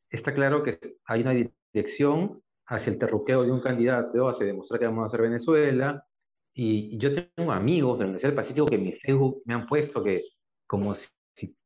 está 0.09 0.33
claro 0.33 0.63
que 0.63 0.79
hay 1.05 1.21
una 1.21 1.33
dirección 1.33 2.43
hacia 2.67 2.91
el 2.91 2.99
terruqueo 2.99 3.43
de 3.43 3.53
un 3.53 3.61
candidato, 3.61 4.29
hacia 4.29 4.47
demostrar 4.47 4.81
que 4.81 4.87
vamos 4.87 5.03
a 5.03 5.07
hacer 5.07 5.23
Venezuela, 5.23 6.07
Y 6.55 6.99
yo 6.99 7.11
tengo 7.15 7.53
amigos 7.53 7.99
de 7.99 8.05
la 8.05 8.09
Universidad 8.11 8.31
del 8.31 8.37
Pacífico 8.37 8.67
que 8.67 8.77
en 8.77 8.85
mi 8.85 8.93
Facebook 8.93 9.43
me 9.45 9.55
han 9.55 9.67
puesto 9.67 10.03
que 10.03 10.25
como 10.67 10.95
si, 10.95 11.07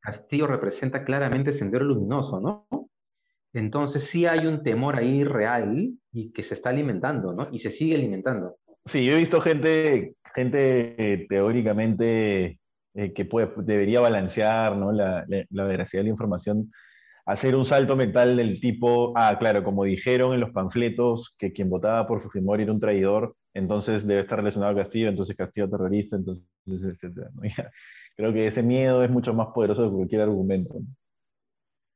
Castillo 0.00 0.46
representa 0.46 1.04
claramente 1.04 1.52
Sendero 1.52 1.84
Luminoso, 1.84 2.40
¿no? 2.40 2.66
Entonces 3.54 4.04
sí 4.04 4.26
hay 4.26 4.46
un 4.46 4.62
temor 4.62 4.96
ahí 4.96 5.22
real 5.22 5.92
y 6.12 6.32
que 6.32 6.42
se 6.42 6.54
está 6.54 6.70
alimentando, 6.70 7.32
¿no? 7.32 7.48
Y 7.52 7.60
se 7.60 7.70
sigue 7.70 7.94
alimentando. 7.94 8.56
Sí, 8.84 9.04
yo 9.04 9.14
he 9.14 9.20
visto 9.20 9.40
gente, 9.40 10.14
gente 10.34 10.94
eh, 10.98 11.26
teóricamente 11.28 12.58
eh, 12.94 13.12
que 13.12 13.28
debería 13.58 14.00
balancear 14.00 14.76
¿no? 14.76 14.92
la, 14.92 15.24
la, 15.50 15.64
veracidad 15.64 16.00
de 16.00 16.04
la 16.04 16.10
información, 16.10 16.72
hacer 17.26 17.56
un 17.56 17.64
salto 17.64 17.96
mental 17.96 18.36
del 18.36 18.60
tipo, 18.60 19.12
ah, 19.16 19.36
claro, 19.38 19.64
como 19.64 19.84
dijeron 19.84 20.34
en 20.34 20.40
los 20.40 20.50
panfletos 20.50 21.34
que 21.38 21.52
quien 21.52 21.70
votaba 21.70 22.06
por 22.06 22.20
Fujimori 22.20 22.64
era 22.64 22.72
un 22.72 22.80
traidor, 22.80 23.36
entonces 23.54 24.06
debe 24.06 24.22
estar 24.22 24.38
relacionado 24.38 24.72
a 24.72 24.82
Castillo, 24.82 25.08
entonces 25.08 25.36
Castillo 25.36 25.70
terrorista, 25.70 26.16
entonces, 26.16 26.44
etc. 26.66 27.28
Creo 28.16 28.32
que 28.32 28.46
ese 28.48 28.62
miedo 28.62 29.02
es 29.02 29.10
mucho 29.10 29.32
más 29.32 29.48
poderoso 29.54 29.88
que 29.88 29.96
cualquier 29.96 30.22
argumento. 30.22 30.74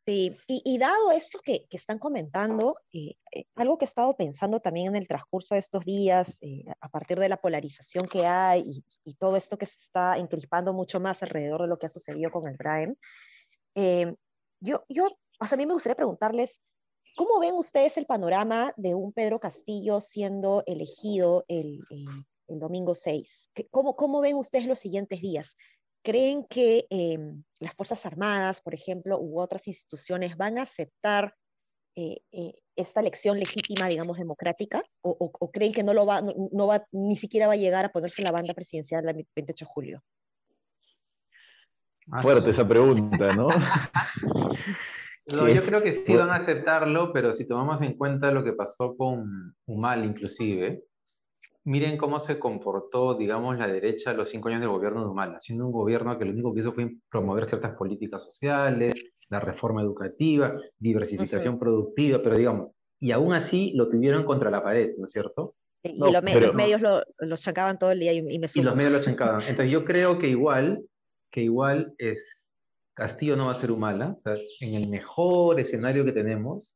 Sí, 0.09 0.35
y, 0.47 0.79
dado 0.79 1.13
esto 1.13 1.39
que, 1.45 1.67
están 1.69 1.99
comentando, 1.99 2.79
eh, 2.95 3.17
eh, 3.31 3.45
algo 3.57 3.77
que 3.77 3.85
he 3.85 3.89
estado 3.89 4.17
pensando 4.17 4.59
también 4.59 4.87
en 4.87 4.97
el 4.97 5.07
transcurso 5.07 5.55
de 5.55 5.59
estos 5.59 5.85
días, 5.85 6.39
eh, 6.41 6.65
a 6.81 6.89
partir 6.89 7.19
de 7.19 7.29
la 7.29 7.37
polarización 7.37 8.09
que 8.09 8.25
hay 8.25 8.63
y, 9.05 9.15
todo 9.17 9.37
esto 9.37 9.59
que 9.59 9.67
se 9.67 9.77
está 9.77 10.17
encrispando 10.17 10.73
mucho 10.73 10.99
más 10.99 11.23
alrededor 11.23 11.61
de 11.61 11.69
lo 11.69 11.79
que 11.79 11.85
ha 11.85 11.91
sucedido 11.91 12.31
con 12.31 12.49
el 12.49 12.57
Brian, 12.57 12.97
yo, 14.61 14.83
yo, 14.89 15.09
o 15.41 15.45
sea, 15.45 15.57
a 15.57 15.59
mí 15.59 15.67
me 15.67 15.75
gustaría 15.75 15.97
preguntarles, 15.97 16.63
¿cómo 17.15 17.39
ven 17.39 17.53
ustedes 17.53 17.99
el 17.99 18.07
panorama 18.07 18.73
de 18.79 18.95
un 18.95 19.13
Pedro 19.13 19.39
Castillo 19.39 20.01
siendo 20.01 20.63
elegido 20.67 21.45
el, 21.49 21.85
el 22.47 22.59
domingo 22.59 22.95
6? 22.95 23.51
¿Cómo, 23.71 23.95
¿Cómo 23.95 24.23
ven 24.23 24.39
ustedes 24.39 24.65
los 24.65 24.79
siguientes 24.79 25.21
días? 25.21 25.55
¿Creen 26.09 26.47
que 26.49 26.87
em, 26.89 27.43
las 27.61 27.75
Fuerzas 27.75 28.07
Armadas, 28.07 28.63
por 28.63 28.73
ejemplo, 28.73 29.21
u 29.21 29.39
otras 29.39 29.69
instituciones 29.69 30.39
van 30.39 30.57
a 30.57 30.63
aceptar 30.63 31.35
eh, 31.95 32.21
eh, 32.33 32.55
esta 32.77 33.01
elección 33.01 33.39
legítima, 33.39 33.89
digamos, 33.89 34.17
democrática? 34.17 34.83
¿O, 35.03 35.51
creen 35.53 35.75
que 35.75 35.83
no, 35.83 35.93
lo 35.93 36.07
va, 36.07 36.23
no, 36.23 36.67
va, 36.67 36.87
ni 36.93 37.15
siquiera 37.15 37.47
va 37.47 37.53
a 37.53 37.57
llegar 37.57 37.85
a 37.85 37.91
ponerse 37.91 38.23
la 38.23 38.31
banda 38.31 38.55
presidencial 38.55 39.07
el 39.07 39.27
28 39.37 39.67
de 39.67 39.71
julio? 39.71 40.03
Fuerte 42.23 42.49
esa 42.49 42.67
pregunta, 42.67 43.35
¿no? 43.35 43.49
no 45.27 45.47
yo 45.47 45.63
creo 45.63 45.83
que 45.83 46.07
sí 46.07 46.15
van 46.15 46.31
a 46.31 46.37
aceptarlo, 46.37 47.13
pero 47.13 47.35
si 47.35 47.47
tomamos 47.47 47.83
en 47.83 47.99
cuenta 47.99 48.31
lo 48.31 48.43
que 48.43 48.55
pasó 48.55 48.97
con 48.97 49.55
Humal, 49.67 50.07
inclusive, 50.07 50.85
miren 51.69 51.99
cómo 51.99 52.19
se 52.19 52.39
comportó, 52.39 53.15
digamos, 53.15 53.59
la 53.59 53.67
derecha 53.67 54.15
los 54.15 54.31
cinco 54.31 54.49
años 54.49 54.63
del 54.63 54.71
gobierno 54.71 55.03
de 55.03 55.11
Humala, 55.11 55.39
siendo 55.39 55.67
un 55.67 55.73
gobierno 55.73 56.19
que 56.19 56.25
lo 56.25 56.31
único 56.31 56.55
que 56.55 56.61
hizo 56.61 56.73
fue 56.73 56.97
promover 57.11 57.47
ciertas 57.47 57.77
políticas 57.77 58.25
sociales, 58.25 58.95
la 59.29 59.39
reforma 59.39 59.83
educativa, 59.83 60.59
diversificación 60.79 61.59
productiva, 61.59 62.21
pero 62.25 62.39
digamos, 62.39 62.71
y 62.99 63.13
aún 63.13 63.35
así 63.35 63.73
lo 63.75 63.91
tuvieron 63.91 64.25
contra 64.25 64.51
la 64.51 64.63
pared, 64.63 64.95
¿no 64.97 65.05
es 65.05 65.13
cierto? 65.13 65.57
Y 65.83 65.99
los, 65.99 66.23
medios 66.55 66.81
lo, 66.81 67.03
los 67.19 67.43
chancaban 67.43 67.79
todo 67.79 67.91
el 67.91 68.01
día 68.01 68.15
y, 68.15 68.23
me 68.23 68.47
Y 68.53 68.63
los 68.63 68.75
medios 68.75 68.93
lo 68.93 69.01
chancaban. 69.05 69.43
Entonces 69.43 69.71
yo 69.71 69.85
creo 69.85 70.19
que 70.19 70.29
igual, 70.29 70.83
que 71.31 71.43
igual 71.43 71.93
es, 71.99 72.49
Castillo 72.95 73.37
no 73.37 73.47
va 73.47 73.53
a 73.53 73.61
ser 73.61 73.73
Humala, 73.73 74.15
o 74.17 74.21
sea, 74.21 74.37
en 74.61 74.75
el 74.75 74.89
mejor 74.89 75.61
escenario 75.61 76.07
que 76.07 76.13
tenemos, 76.13 76.75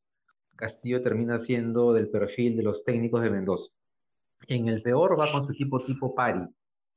Castillo 0.54 1.02
termina 1.02 1.40
siendo 1.40 1.94
del 1.94 2.10
perfil 2.10 2.58
de 2.58 2.62
los 2.62 2.84
técnicos 2.84 3.22
de 3.22 3.30
Mendoza 3.30 3.72
en 4.48 4.68
el 4.68 4.82
peor 4.82 5.18
va 5.18 5.30
con 5.30 5.46
su 5.46 5.52
equipo 5.52 5.80
tipo 5.80 6.14
pari, 6.14 6.46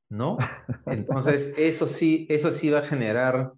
¿no? 0.09 0.37
Entonces, 0.85 1.53
eso 1.57 1.87
sí, 1.87 2.25
eso 2.29 2.51
sí 2.51 2.69
va 2.69 2.79
a 2.79 2.87
generar, 2.87 3.53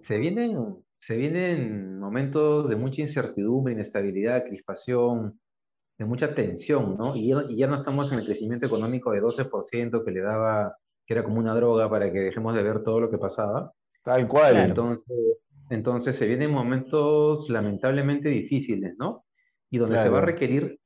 se 0.00 0.18
vienen, 0.18 0.76
se 0.98 1.16
vienen 1.16 1.98
momentos 1.98 2.68
de 2.68 2.76
mucha 2.76 3.02
incertidumbre, 3.02 3.74
inestabilidad, 3.74 4.44
crispación, 4.44 5.38
de 5.98 6.04
mucha 6.04 6.34
tensión, 6.34 6.96
¿no? 6.96 7.14
Y 7.14 7.28
ya, 7.56 7.66
no 7.66 7.76
estamos 7.76 8.12
en 8.12 8.18
el 8.18 8.26
crecimiento 8.26 8.66
económico 8.66 9.12
de 9.12 9.20
12% 9.20 10.04
que 10.04 10.10
le 10.10 10.20
daba, 10.20 10.76
que 11.06 11.14
era 11.14 11.22
como 11.22 11.38
una 11.38 11.54
droga 11.54 11.88
para 11.88 12.12
que 12.12 12.18
dejemos 12.18 12.54
de 12.54 12.62
ver 12.62 12.82
todo 12.82 13.00
lo 13.00 13.10
que 13.10 13.18
pasaba. 13.18 13.72
Tal 14.02 14.26
cual. 14.26 14.56
Entonces, 14.56 15.04
entonces 15.70 16.16
se 16.16 16.26
vienen 16.26 16.50
momentos 16.50 17.48
lamentablemente 17.48 18.28
difíciles, 18.28 18.94
¿no? 18.98 19.24
Y 19.70 19.78
donde 19.78 19.98
se 19.98 20.08
va 20.08 20.18
a 20.18 20.22
requerir 20.22 20.78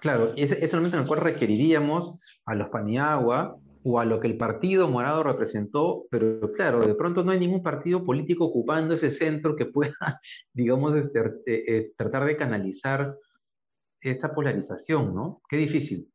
Claro, 0.00 0.32
es 0.36 0.52
el 0.52 0.78
momento 0.78 0.96
en 0.96 1.02
el 1.02 1.08
cual 1.08 1.20
requeriríamos 1.20 2.22
a 2.44 2.54
los 2.54 2.68
Paniagua 2.68 3.58
o 3.82 3.98
a 3.98 4.04
lo 4.04 4.20
que 4.20 4.26
el 4.26 4.36
Partido 4.36 4.88
Morado 4.88 5.22
representó, 5.22 6.06
pero 6.10 6.52
claro, 6.52 6.80
de 6.80 6.94
pronto 6.94 7.24
no 7.24 7.32
hay 7.32 7.40
ningún 7.40 7.62
partido 7.62 8.04
político 8.04 8.44
ocupando 8.44 8.94
ese 8.94 9.10
centro 9.10 9.56
que 9.56 9.66
pueda, 9.66 9.94
digamos, 10.52 10.96
este, 10.96 11.20
eh, 11.20 11.64
eh, 11.66 11.92
tratar 11.96 12.24
de 12.26 12.36
canalizar 12.36 13.16
esta 14.00 14.34
polarización, 14.34 15.14
¿no? 15.14 15.40
Qué 15.48 15.56
difícil. 15.56 16.10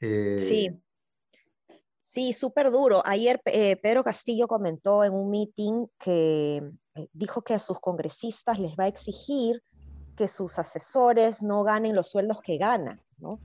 Eh, 0.00 0.36
sí. 0.38 0.70
Sí, 2.00 2.32
súper 2.32 2.70
duro. 2.70 3.02
Ayer 3.04 3.38
Pedro 3.44 4.02
Castillo 4.02 4.46
comentó 4.46 5.04
en 5.04 5.12
un 5.12 5.28
meeting 5.28 5.88
que 5.98 6.62
dijo 7.12 7.42
que 7.42 7.52
a 7.52 7.58
sus 7.58 7.78
congresistas 7.80 8.58
les 8.58 8.74
va 8.76 8.84
a 8.84 8.88
exigir 8.88 9.62
que 10.16 10.26
sus 10.26 10.58
asesores 10.58 11.42
no 11.42 11.64
ganen 11.64 11.94
los 11.94 12.08
sueldos 12.08 12.40
que 12.40 12.56
ganan. 12.56 13.02
¿No? 13.18 13.40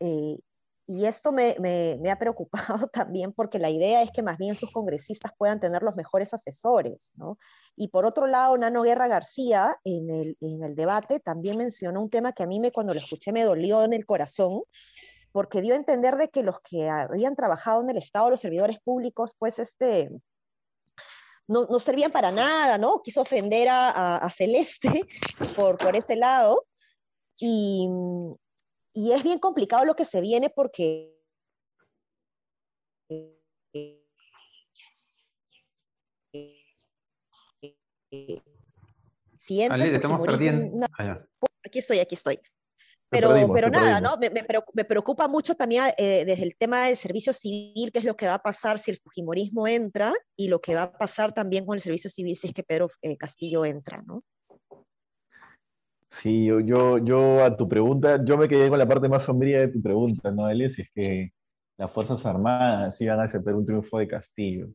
Eh, 0.00 0.38
y 0.86 1.06
esto 1.06 1.32
me, 1.32 1.56
ha 2.10 2.18
preocupado 2.18 2.88
también 2.92 3.32
porque 3.32 3.58
la 3.58 3.70
idea 3.70 4.02
es 4.02 4.10
que 4.10 4.22
más 4.22 4.36
bien 4.36 4.54
sus 4.54 4.70
congresistas 4.72 5.32
puedan 5.38 5.60
tener 5.60 5.82
los 5.82 5.96
mejores 5.96 6.34
asesores, 6.34 7.12
¿no? 7.16 7.38
Y 7.76 7.88
por 7.88 8.04
otro 8.04 8.26
lado, 8.26 8.56
Nano 8.58 8.82
Guerra 8.82 9.08
García 9.08 9.78
en 9.84 10.10
el, 10.10 10.36
en 10.40 10.62
el 10.62 10.74
debate 10.74 11.20
también 11.20 11.56
mencionó 11.56 12.02
un 12.02 12.10
tema 12.10 12.32
que 12.32 12.42
a 12.42 12.46
mí 12.46 12.60
me, 12.60 12.72
cuando 12.72 12.92
lo 12.92 13.00
escuché 13.00 13.32
me 13.32 13.44
dolió 13.44 13.84
en 13.84 13.92
el 13.92 14.04
corazón, 14.04 14.62
porque 15.30 15.62
dio 15.62 15.72
a 15.72 15.78
entender 15.78 16.16
de 16.16 16.28
que 16.28 16.42
los 16.42 16.60
que 16.60 16.90
habían 16.90 17.36
trabajado 17.36 17.80
en 17.80 17.88
el 17.88 17.96
Estado, 17.96 18.28
los 18.28 18.40
servidores 18.40 18.78
públicos, 18.80 19.34
pues 19.38 19.58
este, 19.58 20.10
no, 21.48 21.66
no 21.66 21.78
servían 21.78 22.12
para 22.12 22.30
nada, 22.30 22.76
¿no? 22.76 23.00
Quiso 23.02 23.22
ofender 23.22 23.68
a, 23.68 24.16
a, 24.16 24.30
Celeste 24.30 25.06
por, 25.56 25.78
por 25.78 25.96
ese 25.96 26.16
lado. 26.16 26.66
Y, 27.38 27.88
y 28.94 29.12
es 29.12 29.22
bien 29.22 29.38
complicado 29.38 29.84
lo 29.84 29.94
que 29.94 30.04
se 30.04 30.20
viene 30.20 30.50
porque 30.50 31.18
si 39.38 39.62
estamos 39.62 40.26
perdiendo. 40.26 40.86
Ah, 40.98 41.24
aquí 41.64 41.78
estoy, 41.78 41.98
aquí 41.98 42.14
estoy. 42.14 42.38
Pero, 43.08 43.52
pero 43.52 43.68
nada, 43.68 44.00
¿no? 44.00 44.16
Me, 44.16 44.30
me, 44.30 44.84
preocupa 44.84 45.28
mucho 45.28 45.54
también 45.54 45.84
eh, 45.98 46.24
desde 46.24 46.44
el 46.44 46.56
tema 46.56 46.86
del 46.86 46.96
servicio 46.96 47.34
civil, 47.34 47.92
qué 47.92 47.98
es 47.98 48.06
lo 48.06 48.16
que 48.16 48.26
va 48.26 48.34
a 48.34 48.42
pasar 48.42 48.78
si 48.78 48.90
el 48.90 48.98
Fujimorismo 48.98 49.66
entra 49.66 50.14
y 50.34 50.48
lo 50.48 50.62
que 50.62 50.74
va 50.74 50.84
a 50.84 50.92
pasar 50.92 51.34
también 51.34 51.66
con 51.66 51.74
el 51.74 51.80
servicio 51.82 52.08
civil 52.08 52.34
si 52.36 52.46
es 52.46 52.54
que 52.54 52.62
Pedro 52.62 52.88
eh, 53.02 53.18
Castillo 53.18 53.66
entra, 53.66 54.02
¿no? 54.06 54.24
Sí, 56.12 56.44
yo, 56.44 56.60
yo, 56.60 56.98
yo 56.98 57.42
a 57.42 57.56
tu 57.56 57.66
pregunta, 57.68 58.22
yo 58.22 58.36
me 58.36 58.46
quedé 58.46 58.68
con 58.68 58.78
la 58.78 58.86
parte 58.86 59.08
más 59.08 59.22
sombría 59.24 59.60
de 59.60 59.68
tu 59.68 59.82
pregunta, 59.82 60.30
¿no, 60.30 60.48
Eli? 60.50 60.68
Si 60.68 60.82
es 60.82 60.90
que 60.94 61.32
las 61.78 61.90
Fuerzas 61.90 62.24
Armadas 62.26 63.00
iban 63.00 63.18
a 63.18 63.24
aceptar 63.24 63.54
un 63.54 63.64
triunfo 63.64 63.98
de 63.98 64.08
Castillo. 64.08 64.68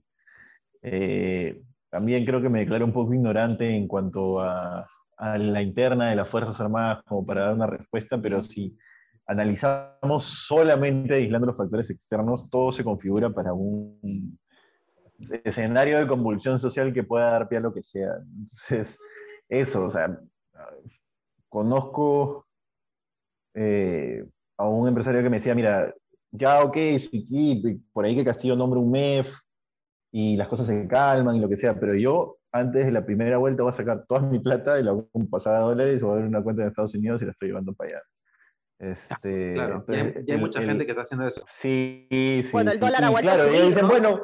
Eh, 0.81 1.61
también 1.89 2.25
creo 2.25 2.41
que 2.41 2.49
me 2.49 2.61
declaro 2.61 2.85
un 2.85 2.93
poco 2.93 3.13
ignorante 3.13 3.69
en 3.69 3.87
cuanto 3.87 4.39
a, 4.39 4.85
a, 5.17 5.37
la 5.37 5.61
interna 5.61 6.09
de 6.09 6.15
las 6.15 6.27
Fuerzas 6.27 6.59
Armadas 6.59 7.03
como 7.05 7.25
para 7.25 7.45
dar 7.45 7.53
una 7.53 7.67
respuesta, 7.67 8.19
pero 8.19 8.41
si 8.41 8.75
analizamos 9.27 10.25
solamente 10.25 11.13
aislando 11.13 11.47
los 11.47 11.57
factores 11.57 11.89
externos, 11.91 12.49
todo 12.49 12.71
se 12.71 12.83
configura 12.83 13.29
para 13.29 13.53
un 13.53 14.39
escenario 15.43 15.99
de 15.99 16.07
convulsión 16.07 16.57
social 16.57 16.91
que 16.93 17.03
pueda 17.03 17.31
dar 17.31 17.47
pie 17.47 17.59
a 17.59 17.61
lo 17.61 17.73
que 17.73 17.83
sea. 17.83 18.15
Entonces, 18.39 18.99
eso, 19.49 19.85
o 19.85 19.89
sea, 19.89 20.19
conozco 21.49 22.45
eh, 23.53 24.25
a 24.57 24.67
un 24.67 24.87
empresario 24.87 25.21
que 25.21 25.29
me 25.29 25.37
decía, 25.37 25.55
mira, 25.55 25.93
ya 26.31 26.63
ok, 26.63 26.75
sí, 26.99 27.81
por 27.93 28.05
ahí 28.05 28.15
que 28.15 28.25
Castillo 28.25 28.55
nombre 28.55 28.79
un 28.79 28.91
MEF 28.91 29.33
y 30.11 30.35
las 30.35 30.47
cosas 30.47 30.67
se 30.67 30.87
calman 30.87 31.35
y 31.35 31.39
lo 31.39 31.49
que 31.49 31.55
sea, 31.55 31.79
pero 31.79 31.95
yo 31.95 32.37
antes 32.51 32.85
de 32.85 32.91
la 32.91 33.05
primera 33.05 33.37
vuelta 33.37 33.63
voy 33.63 33.71
a 33.71 33.75
sacar 33.75 34.05
toda 34.07 34.21
mi 34.21 34.39
plata 34.39 34.79
y 34.79 34.83
la 34.83 34.91
voy 34.91 35.05
a 35.13 35.29
pasar 35.29 35.55
a 35.55 35.59
dólares 35.59 36.01
o 36.01 36.07
voy 36.07 36.13
a 36.13 36.15
abrir 36.17 36.29
una 36.29 36.43
cuenta 36.43 36.61
en 36.61 36.69
Estados 36.69 36.95
Unidos 36.95 37.21
y 37.21 37.25
la 37.25 37.31
estoy 37.31 37.49
llevando 37.49 37.73
para 37.73 37.89
allá. 37.89 38.03
Este, 38.79 39.53
claro, 39.53 39.83
y 39.89 40.31
hay, 40.31 40.37
mucha 40.37 40.61
gente 40.61 40.85
que 40.85 40.91
está 40.91 41.01
haciendo 41.01 41.27
eso. 41.27 41.41
Sí, 41.47 42.07
sí. 42.09 42.49
Bueno, 42.51 42.71
el 42.71 42.79
dólar 42.79 43.03
aguanta 43.03 43.33
claro, 43.33 43.51
dicen, 43.51 43.87
bueno, 43.87 44.21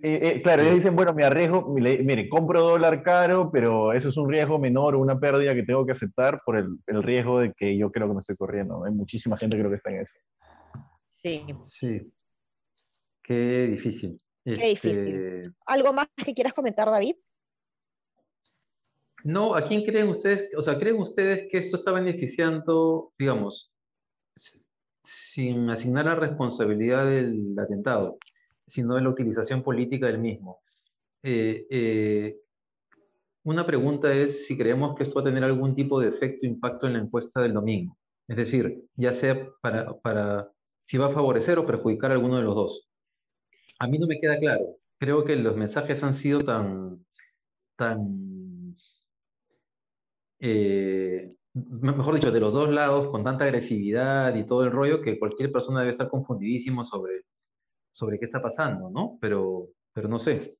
eh, 0.00 0.20
eh, 0.22 0.42
claro, 0.42 0.62
ellos 0.62 0.76
dicen, 0.76 0.96
bueno, 0.96 1.12
me 1.12 1.24
arriesgo, 1.24 1.74
mire, 1.74 2.28
compro 2.28 2.62
dólar 2.62 3.02
caro, 3.02 3.50
pero 3.52 3.92
eso 3.92 4.08
es 4.08 4.16
un 4.16 4.30
riesgo 4.30 4.58
menor 4.58 4.94
o 4.94 5.00
una 5.00 5.18
pérdida 5.20 5.54
que 5.54 5.62
tengo 5.62 5.84
que 5.84 5.92
aceptar 5.92 6.40
por 6.44 6.56
el, 6.56 6.78
el, 6.86 7.02
riesgo 7.02 7.40
de 7.40 7.52
que 7.52 7.76
yo 7.76 7.92
creo 7.92 8.08
que 8.08 8.14
me 8.14 8.20
estoy 8.20 8.36
corriendo. 8.36 8.84
Hay 8.84 8.92
muchísima 8.92 9.36
gente 9.36 9.56
que 9.56 9.62
creo 9.62 9.70
que 9.70 9.76
está 9.76 9.90
en 9.90 10.00
eso. 10.00 10.14
Sí. 11.22 11.44
Sí. 11.64 12.12
Qué 13.22 13.68
difícil. 13.72 14.18
Qué 14.44 14.52
difícil. 14.52 15.14
Este, 15.14 15.50
¿Algo 15.66 15.92
más 15.92 16.08
que 16.16 16.34
quieras 16.34 16.54
comentar, 16.54 16.90
David? 16.90 17.16
No, 19.22 19.54
¿a 19.54 19.66
quién 19.66 19.84
creen 19.84 20.08
ustedes? 20.08 20.50
O 20.56 20.62
sea, 20.62 20.78
¿creen 20.78 20.96
ustedes 20.96 21.48
que 21.50 21.58
esto 21.58 21.76
está 21.76 21.92
beneficiando, 21.92 23.12
digamos, 23.18 23.72
sin 25.02 25.68
asignar 25.70 26.04
la 26.06 26.14
responsabilidad 26.14 27.06
del 27.06 27.58
atentado, 27.58 28.18
sino 28.66 28.94
de 28.94 29.02
la 29.02 29.10
utilización 29.10 29.62
política 29.62 30.06
del 30.06 30.18
mismo? 30.18 30.60
Eh, 31.22 31.66
eh, 31.70 32.36
una 33.44 33.66
pregunta 33.66 34.12
es 34.12 34.46
si 34.46 34.56
creemos 34.56 34.94
que 34.96 35.02
esto 35.04 35.16
va 35.16 35.20
a 35.22 35.24
tener 35.24 35.44
algún 35.44 35.74
tipo 35.74 36.00
de 36.00 36.08
efecto 36.08 36.46
o 36.46 36.48
impacto 36.48 36.86
en 36.86 36.94
la 36.94 36.98
encuesta 37.00 37.40
del 37.42 37.54
domingo. 37.54 37.96
Es 38.26 38.36
decir, 38.36 38.84
ya 38.96 39.12
sea 39.12 39.48
para, 39.60 39.92
para 40.00 40.50
si 40.86 40.98
va 40.98 41.06
a 41.06 41.12
favorecer 41.12 41.58
o 41.58 41.66
perjudicar 41.66 42.10
a 42.10 42.14
alguno 42.14 42.38
de 42.38 42.44
los 42.44 42.54
dos. 42.54 42.88
A 43.78 43.86
mí 43.86 43.98
no 43.98 44.06
me 44.06 44.20
queda 44.20 44.38
claro. 44.38 44.64
Creo 44.98 45.24
que 45.24 45.36
los 45.36 45.56
mensajes 45.56 46.02
han 46.02 46.14
sido 46.14 46.40
tan, 46.40 47.04
tan, 47.76 48.76
eh, 50.40 51.34
mejor 51.52 52.14
dicho, 52.14 52.32
de 52.32 52.40
los 52.40 52.52
dos 52.52 52.70
lados, 52.70 53.08
con 53.08 53.24
tanta 53.24 53.44
agresividad 53.44 54.34
y 54.36 54.46
todo 54.46 54.64
el 54.64 54.72
rollo, 54.72 55.00
que 55.02 55.18
cualquier 55.18 55.52
persona 55.52 55.80
debe 55.80 55.92
estar 55.92 56.08
confundidísimo 56.08 56.84
sobre, 56.84 57.24
sobre 57.94 58.18
qué 58.18 58.24
está 58.24 58.42
pasando, 58.42 58.90
¿no? 58.90 59.18
Pero, 59.20 59.68
pero 59.92 60.08
no 60.08 60.18
sé. 60.18 60.50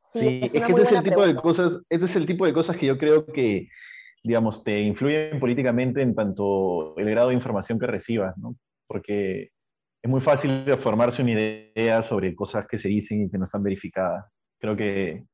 Sí, 0.00 0.40
es, 0.42 0.52
que 0.52 0.58
este 0.58 0.82
es 0.82 0.92
el 0.92 1.02
tipo 1.02 1.26
de 1.26 1.34
cosas, 1.34 1.80
este 1.88 2.04
es 2.04 2.16
el 2.16 2.26
tipo 2.26 2.44
de 2.44 2.52
cosas 2.52 2.76
que 2.76 2.86
yo 2.86 2.98
creo 2.98 3.24
que, 3.24 3.68
digamos, 4.22 4.62
te 4.62 4.78
influyen 4.82 5.40
políticamente 5.40 6.02
en 6.02 6.14
tanto 6.14 6.94
el 6.98 7.10
grado 7.10 7.28
de 7.28 7.34
información 7.34 7.78
que 7.78 7.86
recibas, 7.86 8.36
¿no? 8.36 8.56
Porque 8.86 9.48
es 10.02 10.10
muy 10.10 10.20
fácil 10.20 10.64
formarse 10.76 11.22
una 11.22 11.32
idea 11.32 12.02
sobre 12.02 12.34
cosas 12.34 12.66
que 12.68 12.76
se 12.76 12.88
dicen 12.88 13.22
y 13.22 13.30
que 13.30 13.38
no 13.38 13.46
están 13.46 13.62
verificadas. 13.62 14.26
Creo 14.60 14.76
que 14.76 15.24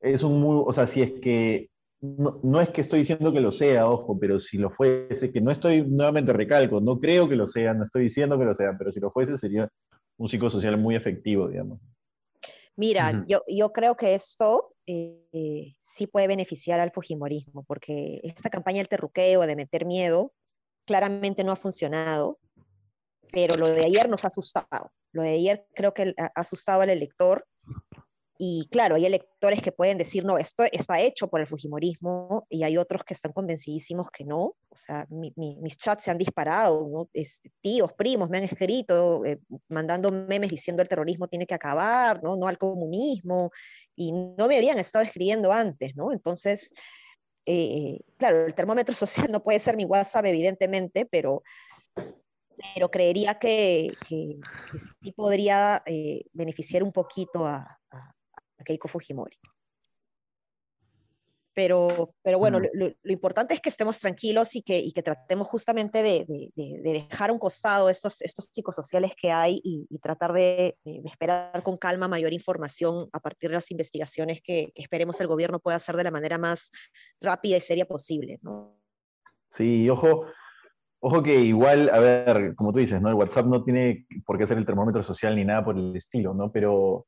es 0.00 0.22
un 0.22 0.42
muy, 0.42 0.62
o 0.66 0.72
sea, 0.74 0.86
si 0.86 1.00
es 1.00 1.12
que, 1.20 1.70
no, 2.02 2.60
es 2.60 2.68
que 2.68 2.82
estoy 2.82 2.98
diciendo 2.98 3.32
que 3.32 3.40
lo 3.40 3.50
sea, 3.50 3.88
ojo, 3.88 4.18
pero 4.18 4.38
si 4.38 4.58
lo 4.58 4.68
fuese, 4.68 5.32
que 5.32 5.40
no 5.40 5.50
estoy, 5.50 5.82
nuevamente 5.82 6.34
recalco, 6.34 6.82
no 6.82 7.00
creo 7.00 7.30
que 7.30 7.36
lo 7.36 7.46
sea, 7.46 7.72
no 7.72 7.84
estoy 7.84 8.04
diciendo 8.04 8.38
que 8.38 8.44
lo 8.44 8.52
sea, 8.52 8.76
pero 8.78 8.92
si 8.92 9.00
lo 9.00 9.10
fuese 9.10 9.38
sería 9.38 9.70
un 10.16 10.28
psicosocial 10.28 10.76
muy 10.76 10.96
efectivo, 10.96 11.48
digamos. 11.48 11.80
Mira, 12.76 13.24
yo, 13.28 13.42
yo 13.46 13.72
creo 13.72 13.96
que 13.96 14.14
esto 14.14 14.74
eh, 14.86 15.74
sí 15.78 16.06
puede 16.08 16.26
beneficiar 16.26 16.80
al 16.80 16.90
Fujimorismo, 16.90 17.62
porque 17.64 18.20
esta 18.24 18.50
campaña 18.50 18.78
del 18.78 18.88
terruqueo, 18.88 19.46
de 19.46 19.54
meter 19.54 19.86
miedo, 19.86 20.32
claramente 20.84 21.44
no 21.44 21.52
ha 21.52 21.56
funcionado 21.56 22.40
pero 23.34 23.56
lo 23.56 23.68
de 23.68 23.84
ayer 23.84 24.08
nos 24.08 24.24
ha 24.24 24.28
asustado. 24.28 24.92
Lo 25.10 25.22
de 25.22 25.30
ayer 25.30 25.66
creo 25.74 25.92
que 25.92 26.14
ha 26.16 26.30
asustado 26.40 26.82
al 26.82 26.90
elector. 26.90 27.46
Y 28.36 28.66
claro, 28.68 28.96
hay 28.96 29.06
electores 29.06 29.62
que 29.62 29.70
pueden 29.70 29.96
decir, 29.96 30.24
no, 30.24 30.38
esto 30.38 30.64
está 30.72 31.00
hecho 31.00 31.28
por 31.28 31.40
el 31.40 31.46
Fujimorismo, 31.46 32.46
y 32.50 32.64
hay 32.64 32.76
otros 32.76 33.04
que 33.04 33.14
están 33.14 33.32
convencidísimos 33.32 34.10
que 34.10 34.24
no. 34.24 34.56
O 34.68 34.76
sea, 34.76 35.06
mis 35.08 35.76
chats 35.76 36.02
se 36.04 36.10
han 36.10 36.18
disparado, 36.18 36.88
¿no? 36.88 37.08
Este, 37.12 37.52
tíos, 37.60 37.92
primos 37.92 38.28
me 38.30 38.38
han 38.38 38.44
escrito 38.44 39.24
eh, 39.24 39.38
mandando 39.68 40.10
memes 40.10 40.50
diciendo 40.50 40.82
el 40.82 40.88
terrorismo 40.88 41.28
tiene 41.28 41.46
que 41.46 41.54
acabar, 41.54 42.22
¿no? 42.24 42.36
No 42.36 42.48
al 42.48 42.58
comunismo, 42.58 43.52
y 43.94 44.10
no 44.10 44.48
me 44.48 44.56
habían 44.56 44.78
estado 44.78 45.04
escribiendo 45.04 45.52
antes, 45.52 45.94
¿no? 45.94 46.10
Entonces, 46.12 46.72
eh, 47.46 48.00
claro, 48.16 48.46
el 48.46 48.54
termómetro 48.54 48.94
social 49.28 49.30
no 49.30 49.44
puede 49.44 49.60
ser 49.60 49.76
mi 49.76 49.84
WhatsApp, 49.84 50.26
evidentemente, 50.26 51.06
pero 51.06 51.42
pero 52.74 52.90
creería 52.90 53.38
que, 53.38 53.92
sí 54.08 55.12
podría 55.12 55.82
eh, 55.86 56.24
beneficiar 56.32 56.82
un 56.82 56.92
poquito 56.92 57.46
a, 57.46 57.78
Keiko 58.64 58.88
Fujimori. 58.88 59.36
Pero, 61.56 62.14
pero 62.22 62.40
bueno, 62.40 62.58
mm. 62.58 62.62
lo, 62.72 63.12
importante 63.12 63.54
es 63.54 63.60
que 63.60 63.68
estemos 63.68 64.00
tranquilos 64.00 64.56
y 64.56 64.62
que, 64.62 64.76
y 64.76 64.90
que 64.90 65.04
tratemos 65.04 65.46
justamente 65.46 66.02
de, 66.02 66.24
de, 66.26 66.80
dejar 66.82 67.30
a 67.30 67.32
un 67.32 67.38
costado 67.38 67.88
estos, 67.88 68.22
estos 68.22 68.46
psicosociales 68.46 69.12
que 69.14 69.30
hay 69.30 69.60
y, 69.62 69.98
tratar 70.00 70.32
de, 70.32 70.76
esperar 70.84 71.62
con 71.62 71.76
calma 71.76 72.08
mayor 72.08 72.32
información 72.32 73.08
a 73.12 73.20
partir 73.20 73.50
de 73.50 73.54
las 73.54 73.70
investigaciones 73.70 74.42
que, 74.42 74.72
que, 74.74 74.82
esperemos 74.82 75.20
el 75.20 75.28
gobierno 75.28 75.60
pueda 75.60 75.76
hacer 75.76 75.96
de 75.96 76.02
la 76.02 76.10
manera 76.10 76.38
más 76.38 76.72
rápida 77.20 77.58
y 77.58 77.60
seria 77.60 77.86
posible. 77.86 78.40
¿no? 78.42 78.76
Sí, 79.48 79.88
ojo, 79.88 80.26
Ojo 81.06 81.22
que 81.22 81.38
igual, 81.38 81.90
a 81.92 81.98
ver, 81.98 82.54
como 82.54 82.72
tú 82.72 82.78
dices, 82.78 82.98
¿no? 83.02 83.10
El 83.10 83.14
WhatsApp 83.16 83.44
no 83.44 83.62
tiene 83.62 84.06
por 84.24 84.38
qué 84.38 84.46
ser 84.46 84.56
el 84.56 84.64
termómetro 84.64 85.02
social 85.02 85.36
ni 85.36 85.44
nada 85.44 85.62
por 85.62 85.76
el 85.76 85.94
estilo, 85.94 86.32
¿no? 86.32 86.50
Pero, 86.50 87.04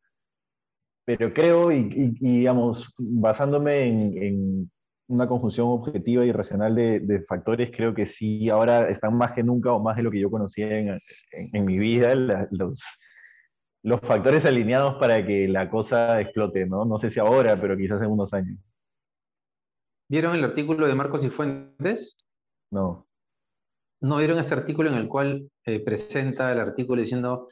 pero 1.06 1.32
creo, 1.32 1.70
y, 1.70 1.88
digamos, 2.18 2.92
basándome 2.98 3.84
en, 3.84 4.70
una 5.08 5.28
conjunción 5.28 5.68
objetiva 5.68 6.24
y 6.24 6.32
racional 6.32 6.74
de, 6.74 7.24
factores, 7.28 7.70
creo 7.74 7.94
que 7.94 8.06
sí, 8.06 8.50
ahora 8.50 8.90
están 8.90 9.16
más 9.16 9.32
que 9.32 9.44
nunca 9.44 9.72
o 9.72 9.80
más 9.80 9.96
de 9.96 10.02
lo 10.02 10.10
que 10.10 10.18
yo 10.18 10.32
conocía 10.32 10.68
en, 10.76 10.98
en, 11.30 11.64
mi 11.64 11.78
vida, 11.78 12.12
los, 12.50 12.82
los 13.84 14.00
factores 14.00 14.44
alineados 14.46 14.96
para 14.96 15.24
que 15.24 15.46
la 15.46 15.70
cosa 15.70 16.20
explote, 16.20 16.66
¿no? 16.66 16.84
No 16.84 16.98
sé 16.98 17.08
si 17.08 17.20
ahora, 17.20 17.56
pero 17.60 17.76
quizás 17.76 18.02
en 18.02 18.10
unos 18.10 18.34
años. 18.34 18.58
¿Vieron 20.10 20.34
el 20.34 20.42
artículo 20.42 20.88
de 20.88 20.94
Marcos 20.96 21.24
y 21.24 21.30
Fuentes? 21.30 22.16
No. 22.72 23.06
¿No 24.00 24.16
vieron 24.16 24.40
este 24.40 24.54
artículo 24.54 24.90
en 24.90 24.96
el 24.96 25.06
cual 25.06 25.48
eh, 25.64 25.78
presenta 25.84 26.50
el 26.50 26.58
artículo 26.58 27.00
diciendo 27.00 27.48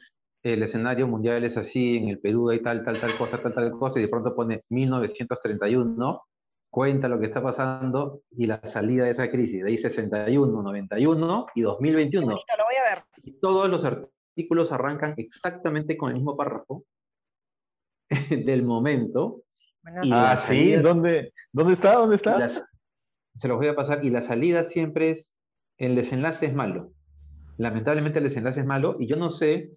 el 0.53 0.61
escenario 0.61 1.07
mundial 1.07 1.43
es 1.43 1.57
así, 1.57 1.97
en 1.97 2.09
el 2.09 2.19
Perú 2.19 2.51
hay 2.51 2.61
tal, 2.61 2.83
tal, 2.85 3.01
tal 3.01 3.17
cosa, 3.17 3.41
tal, 3.41 3.53
tal 3.53 3.71
cosa, 3.71 3.97
y 3.97 4.03
de 4.03 4.07
pronto 4.09 4.35
pone 4.35 4.61
1931, 4.69 6.21
cuenta 6.69 7.07
lo 7.09 7.19
que 7.19 7.25
está 7.25 7.41
pasando 7.41 8.21
y 8.29 8.45
la 8.45 8.61
salida 8.63 9.05
de 9.05 9.11
esa 9.11 9.31
crisis, 9.31 9.63
de 9.63 9.71
ahí 9.71 9.77
61, 9.79 10.61
91 10.61 11.47
y 11.55 11.61
2021. 11.61 12.27
lo 12.27 12.35
voy 12.35 12.75
a 12.75 12.95
ver. 12.95 13.03
Y 13.23 13.39
todos 13.39 13.67
los 13.67 13.85
artículos 13.85 14.71
arrancan 14.71 15.15
exactamente 15.17 15.97
con 15.97 16.11
el 16.11 16.17
mismo 16.17 16.37
párrafo 16.37 16.83
del 18.29 18.61
momento. 18.61 19.41
ah, 20.11 20.37
sí, 20.37 20.73
¿Dónde, 20.73 21.33
¿dónde 21.51 21.73
está? 21.73 21.95
¿Dónde 21.95 22.17
está? 22.17 22.49
se 23.35 23.47
los 23.47 23.57
voy 23.57 23.67
a 23.67 23.75
pasar, 23.75 24.05
y 24.05 24.11
la 24.11 24.21
salida 24.21 24.63
siempre 24.63 25.09
es 25.09 25.33
el 25.77 25.95
desenlace 25.95 26.45
es 26.45 26.53
malo. 26.53 26.91
Lamentablemente 27.57 28.19
el 28.19 28.25
desenlace 28.25 28.59
es 28.59 28.65
malo 28.65 28.95
y 28.99 29.07
yo 29.07 29.15
no 29.15 29.29
sé 29.29 29.71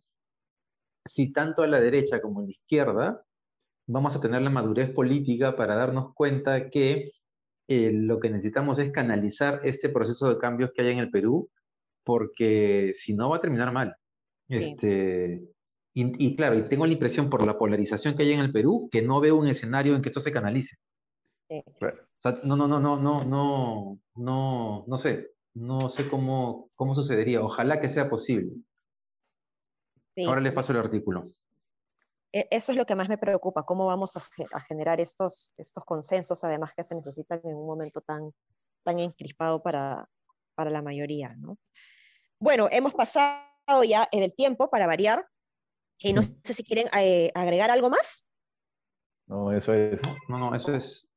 si 1.06 1.32
tanto 1.32 1.62
a 1.62 1.66
la 1.66 1.80
derecha 1.80 2.20
como 2.20 2.40
a 2.40 2.44
la 2.44 2.50
izquierda 2.50 3.24
vamos 3.86 4.14
a 4.14 4.20
tener 4.20 4.42
la 4.42 4.50
madurez 4.50 4.90
política 4.92 5.56
para 5.56 5.74
darnos 5.74 6.14
cuenta 6.14 6.68
que 6.70 7.12
eh, 7.68 7.92
lo 7.92 8.20
que 8.20 8.30
necesitamos 8.30 8.78
es 8.78 8.92
canalizar 8.92 9.60
este 9.64 9.88
proceso 9.88 10.28
de 10.28 10.38
cambios 10.38 10.70
que 10.74 10.82
hay 10.82 10.92
en 10.92 10.98
el 10.98 11.10
Perú, 11.10 11.50
porque 12.04 12.92
si 12.94 13.14
no 13.14 13.30
va 13.30 13.36
a 13.36 13.40
terminar 13.40 13.72
mal. 13.72 13.96
Este, 14.48 15.42
y, 15.94 16.36
claro, 16.36 16.58
y 16.58 16.68
tengo 16.68 16.86
la 16.86 16.92
impresión 16.92 17.28
por 17.28 17.46
la 17.46 17.58
polarización 17.58 18.14
que 18.14 18.22
hay 18.22 18.32
en 18.32 18.40
el 18.40 18.52
Perú 18.52 18.88
que 18.90 19.02
no 19.02 19.20
veo 19.20 19.36
un 19.36 19.48
escenario 19.48 19.94
en 19.94 20.02
que 20.02 20.08
esto 20.08 20.20
se 20.20 20.32
canalice. 20.32 20.76
no, 22.44 22.56
no, 22.56 22.68
no, 22.68 22.78
no, 22.78 22.96
no, 22.96 23.24
no, 23.24 23.98
no, 24.14 24.84
no 24.86 24.98
sé 24.98 25.28
no 25.58 25.88
sé 25.88 26.08
cómo, 26.08 26.70
cómo 26.74 26.94
sucedería. 26.94 27.42
Ojalá 27.42 27.80
que 27.80 27.88
sea 27.88 28.08
posible. 28.08 28.52
Ahora 30.26 30.40
les 30.40 30.52
paso 30.52 30.72
el 30.72 30.78
artículo. 30.78 31.26
E, 32.32 32.46
eso 32.50 32.72
es 32.72 32.78
lo 32.78 32.86
que 32.86 32.94
más 32.94 33.08
me 33.08 33.18
preocupa, 33.18 33.64
cómo 33.64 33.86
vamos 33.86 34.16
a, 34.16 34.60
generar 34.60 35.00
estos, 35.00 35.54
estos 35.56 35.84
consensos, 35.84 36.44
además 36.44 36.74
que 36.74 36.84
se 36.84 36.94
necesitan 36.94 37.40
en 37.44 37.56
un 37.56 37.66
momento 37.66 38.00
tan, 38.00 38.32
tan 38.82 38.98
encrispado 38.98 39.62
para, 39.62 40.08
para 40.54 40.70
la 40.70 40.82
mayoría. 40.82 41.34
¿no? 41.36 41.58
Bueno, 42.38 42.68
hemos 42.70 42.94
pasado 42.94 43.84
ya 43.86 44.08
en 44.12 44.22
el 44.22 44.34
tiempo 44.34 44.70
para 44.70 44.86
variar. 44.86 45.26
Y 46.00 46.12
no 46.12 46.22
sé 46.22 46.54
si 46.54 46.62
quieren 46.62 46.88
eh, 46.96 47.32
agregar 47.34 47.72
algo 47.72 47.90
más. 47.90 48.24
No, 49.26 49.52
eso 49.52 49.74
es. 49.74 50.00
No, 50.28 50.38
no, 50.38 50.54
eso 50.54 50.72
es, 50.72 51.07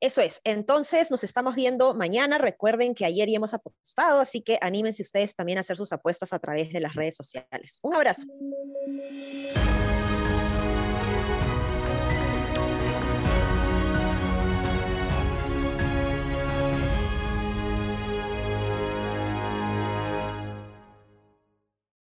eso 0.00 0.20
es. 0.20 0.40
Entonces, 0.44 1.10
nos 1.10 1.24
estamos 1.24 1.54
viendo 1.54 1.94
mañana. 1.94 2.38
Recuerden 2.38 2.94
que 2.94 3.04
ayer 3.04 3.28
ya 3.28 3.36
hemos 3.36 3.54
apostado, 3.54 4.20
así 4.20 4.42
que 4.42 4.58
anímense 4.60 5.02
ustedes 5.02 5.34
también 5.34 5.58
a 5.58 5.62
hacer 5.62 5.76
sus 5.76 5.92
apuestas 5.92 6.32
a 6.32 6.38
través 6.38 6.72
de 6.72 6.80
las 6.80 6.94
redes 6.94 7.16
sociales. 7.16 7.78
Un 7.82 7.94
abrazo. 7.94 8.26